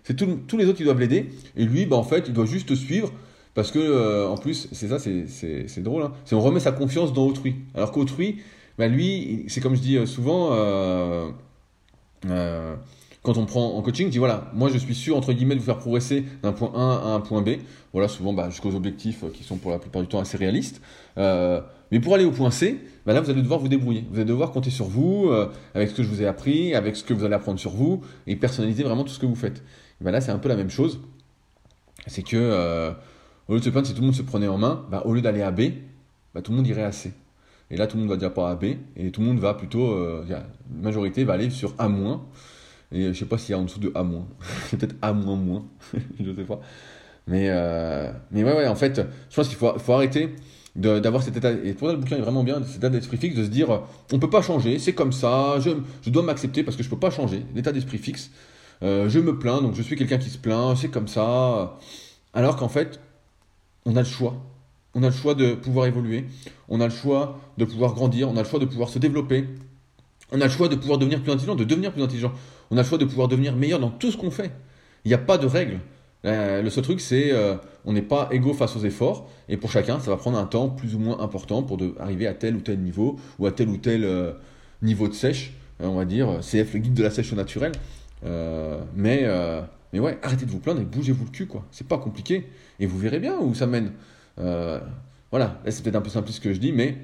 [0.03, 1.29] C'est tous les autres qui doivent l'aider.
[1.55, 3.11] Et lui, bah, en fait, il doit juste suivre
[3.53, 6.03] parce que, euh, en plus, c'est ça, c'est drôle.
[6.03, 6.13] Hein.
[6.25, 7.55] C'est on remet sa confiance dans autrui.
[7.75, 8.41] Alors qu'autrui,
[8.77, 10.49] bah, lui, c'est comme je dis euh, souvent.
[10.53, 11.29] Euh,
[13.23, 15.65] quand on prend en coaching, dis voilà, moi je suis sûr entre guillemets de vous
[15.65, 17.51] faire progresser d'un point A à un point B.
[17.93, 20.81] Voilà, souvent bah, jusqu'aux objectifs qui sont pour la plupart du temps assez réalistes.
[21.17, 21.61] Euh,
[21.91, 24.03] mais pour aller au point C, bah là vous allez devoir vous débrouiller.
[24.11, 26.97] Vous allez devoir compter sur vous, euh, avec ce que je vous ai appris, avec
[26.97, 29.63] ce que vous allez apprendre sur vous, et personnaliser vraiment tout ce que vous faites.
[30.01, 30.99] bah là c'est un peu la même chose.
[32.07, 32.91] C'est que euh,
[33.47, 35.21] au lieu de se plaindre si tout le monde se prenait en main, au lieu
[35.21, 35.61] d'aller à B,
[36.43, 37.13] tout le monde irait à C.
[37.71, 38.65] Et là tout le monde va dire pas à B,
[38.97, 39.97] et tout le monde va plutôt,
[40.27, 41.87] la majorité va aller sur A-.
[42.93, 44.05] Et je sais pas s'il y a en dessous de A-.
[44.69, 45.13] C'est peut-être A-,
[46.19, 46.61] je sais pas.
[47.27, 50.35] Mais, euh, mais ouais, ouais, en fait, je pense qu'il faut, faut arrêter
[50.75, 53.35] d'avoir cet état, et pour ça le bouquin est vraiment bien, cet état d'esprit fixe,
[53.35, 55.69] de se dire, on peut pas changer, c'est comme ça, je,
[56.01, 58.31] je dois m'accepter parce que je peux pas changer, l'état d'esprit fixe,
[58.81, 61.77] euh, je me plains, donc je suis quelqu'un qui se plaint, c'est comme ça,
[62.33, 62.99] alors qu'en fait,
[63.85, 64.35] on a le choix,
[64.95, 66.25] on a le choix de pouvoir évoluer,
[66.69, 69.47] on a le choix de pouvoir grandir, on a le choix de pouvoir se développer,
[70.31, 72.33] on a le choix de pouvoir devenir plus intelligent, de devenir plus intelligent,
[72.73, 74.51] on a le choix de pouvoir devenir meilleur dans tout ce qu'on fait,
[75.05, 75.79] il n'y a pas de règles.
[76.25, 77.55] Euh, le seul truc, c'est euh,
[77.85, 80.69] on n'est pas égaux face aux efforts, et pour chacun, ça va prendre un temps
[80.69, 83.77] plus ou moins important pour arriver à tel ou tel niveau, ou à tel ou
[83.77, 84.31] tel euh,
[84.81, 87.73] niveau de sèche, on va dire, CF, le guide de la sèche naturelle.
[88.95, 89.27] mais,
[89.91, 91.65] mais ouais, arrêtez de vous plaindre et bougez-vous le cul, quoi.
[91.71, 92.47] C'est pas compliqué,
[92.79, 93.91] et vous verrez bien où ça mène.
[94.37, 96.97] voilà, c'est peut-être un peu simpliste ce que je dis, mais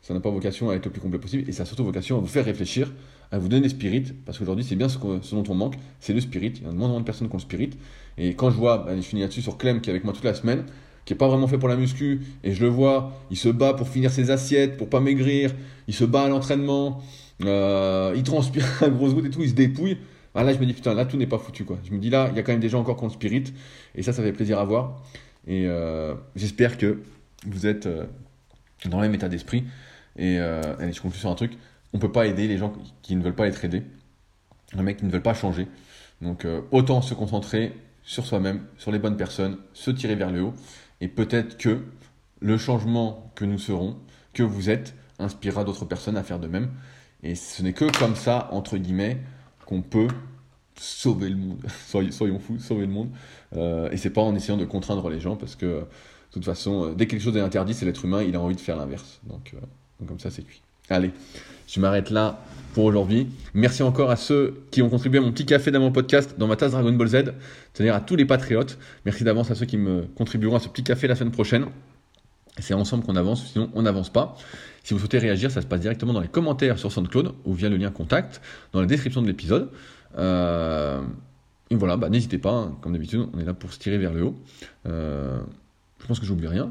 [0.00, 2.18] ça n'a pas vocation à être le plus complet possible, et ça a surtout vocation
[2.18, 2.92] à vous faire réfléchir,
[3.32, 6.20] à vous donner des spirits, parce qu'aujourd'hui, c'est bien ce, dont on manque, c'est le
[6.20, 6.52] spirit.
[6.56, 7.70] Il y a de moins en moins de personnes qui ont le spirit.
[8.18, 10.24] Et quand je vois, bah, je finis là-dessus sur Clem qui est avec moi toute
[10.24, 10.64] la semaine,
[11.06, 13.72] qui n'est pas vraiment fait pour la muscu, et je le vois, il se bat
[13.72, 15.50] pour finir ses assiettes, pour pas maigrir,
[15.88, 17.00] il se bat à l'entraînement,
[17.42, 19.96] euh, il transpire à grosse goutte et tout, il se dépouille.
[20.34, 21.78] Ah, là, je me dis, putain, là, tout n'est pas foutu, quoi.
[21.84, 23.12] Je me dis, là, il y a quand même des gens encore qui ont le
[23.14, 23.44] spirit,
[23.94, 25.02] et ça, ça fait plaisir à voir.
[25.46, 27.00] Et euh, j'espère que
[27.46, 28.04] vous êtes euh,
[28.84, 29.64] dans le même état d'esprit.
[30.18, 31.52] Et allez, je conclue sur un truc
[31.92, 32.72] on peut pas aider les gens
[33.02, 33.82] qui ne veulent pas être aidés,
[34.74, 35.68] les mecs qui ne veulent pas changer.
[36.20, 40.42] Donc euh, autant se concentrer sur soi-même, sur les bonnes personnes, se tirer vers le
[40.42, 40.54] haut,
[41.00, 41.82] et peut-être que
[42.40, 43.96] le changement que nous serons,
[44.32, 46.70] que vous êtes, inspirera d'autres personnes à faire de même.
[47.22, 49.18] Et ce n'est que comme ça, entre guillemets,
[49.66, 50.08] qu'on peut
[50.76, 51.64] sauver le monde.
[51.86, 53.10] Soyons fous, sauver le monde.
[53.56, 55.86] Euh, et c'est pas en essayant de contraindre les gens, parce que de
[56.32, 58.56] toute façon, euh, dès que quelque chose est interdit, c'est l'être humain, il a envie
[58.56, 59.20] de faire l'inverse.
[59.24, 59.54] Donc,
[60.00, 60.62] donc comme ça, c'est cuit.
[60.92, 61.10] Allez,
[61.66, 62.38] je m'arrête là
[62.74, 63.28] pour aujourd'hui.
[63.54, 66.46] Merci encore à ceux qui ont contribué à mon petit café dans mon podcast dans
[66.46, 67.32] ma tasse Dragon Ball Z,
[67.72, 68.78] c'est-à-dire à tous les patriotes.
[69.06, 71.64] Merci d'avance à ceux qui me contribueront à ce petit café la semaine prochaine.
[72.58, 74.36] C'est ensemble qu'on avance, sinon on n'avance pas.
[74.84, 77.70] Si vous souhaitez réagir, ça se passe directement dans les commentaires sur SoundCloud ou via
[77.70, 79.70] le lien contact dans la description de l'épisode.
[80.18, 81.00] Euh,
[81.70, 82.76] et voilà, bah, n'hésitez pas, hein.
[82.82, 84.36] comme d'habitude, on est là pour se tirer vers le haut.
[84.86, 85.40] Euh,
[86.00, 86.70] je pense que j'oublie rien.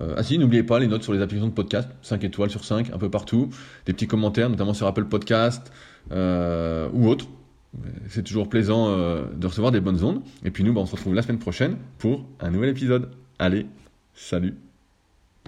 [0.00, 2.64] Euh, ah si, n'oubliez pas les notes sur les applications de podcast, 5 étoiles sur
[2.64, 3.50] 5, un peu partout,
[3.86, 5.72] des petits commentaires, notamment sur Apple Podcast
[6.12, 7.26] euh, ou autres.
[8.08, 10.22] C'est toujours plaisant euh, de recevoir des bonnes ondes.
[10.44, 13.10] Et puis nous, bah, on se retrouve la semaine prochaine pour un nouvel épisode.
[13.38, 13.66] Allez,
[14.14, 14.54] salut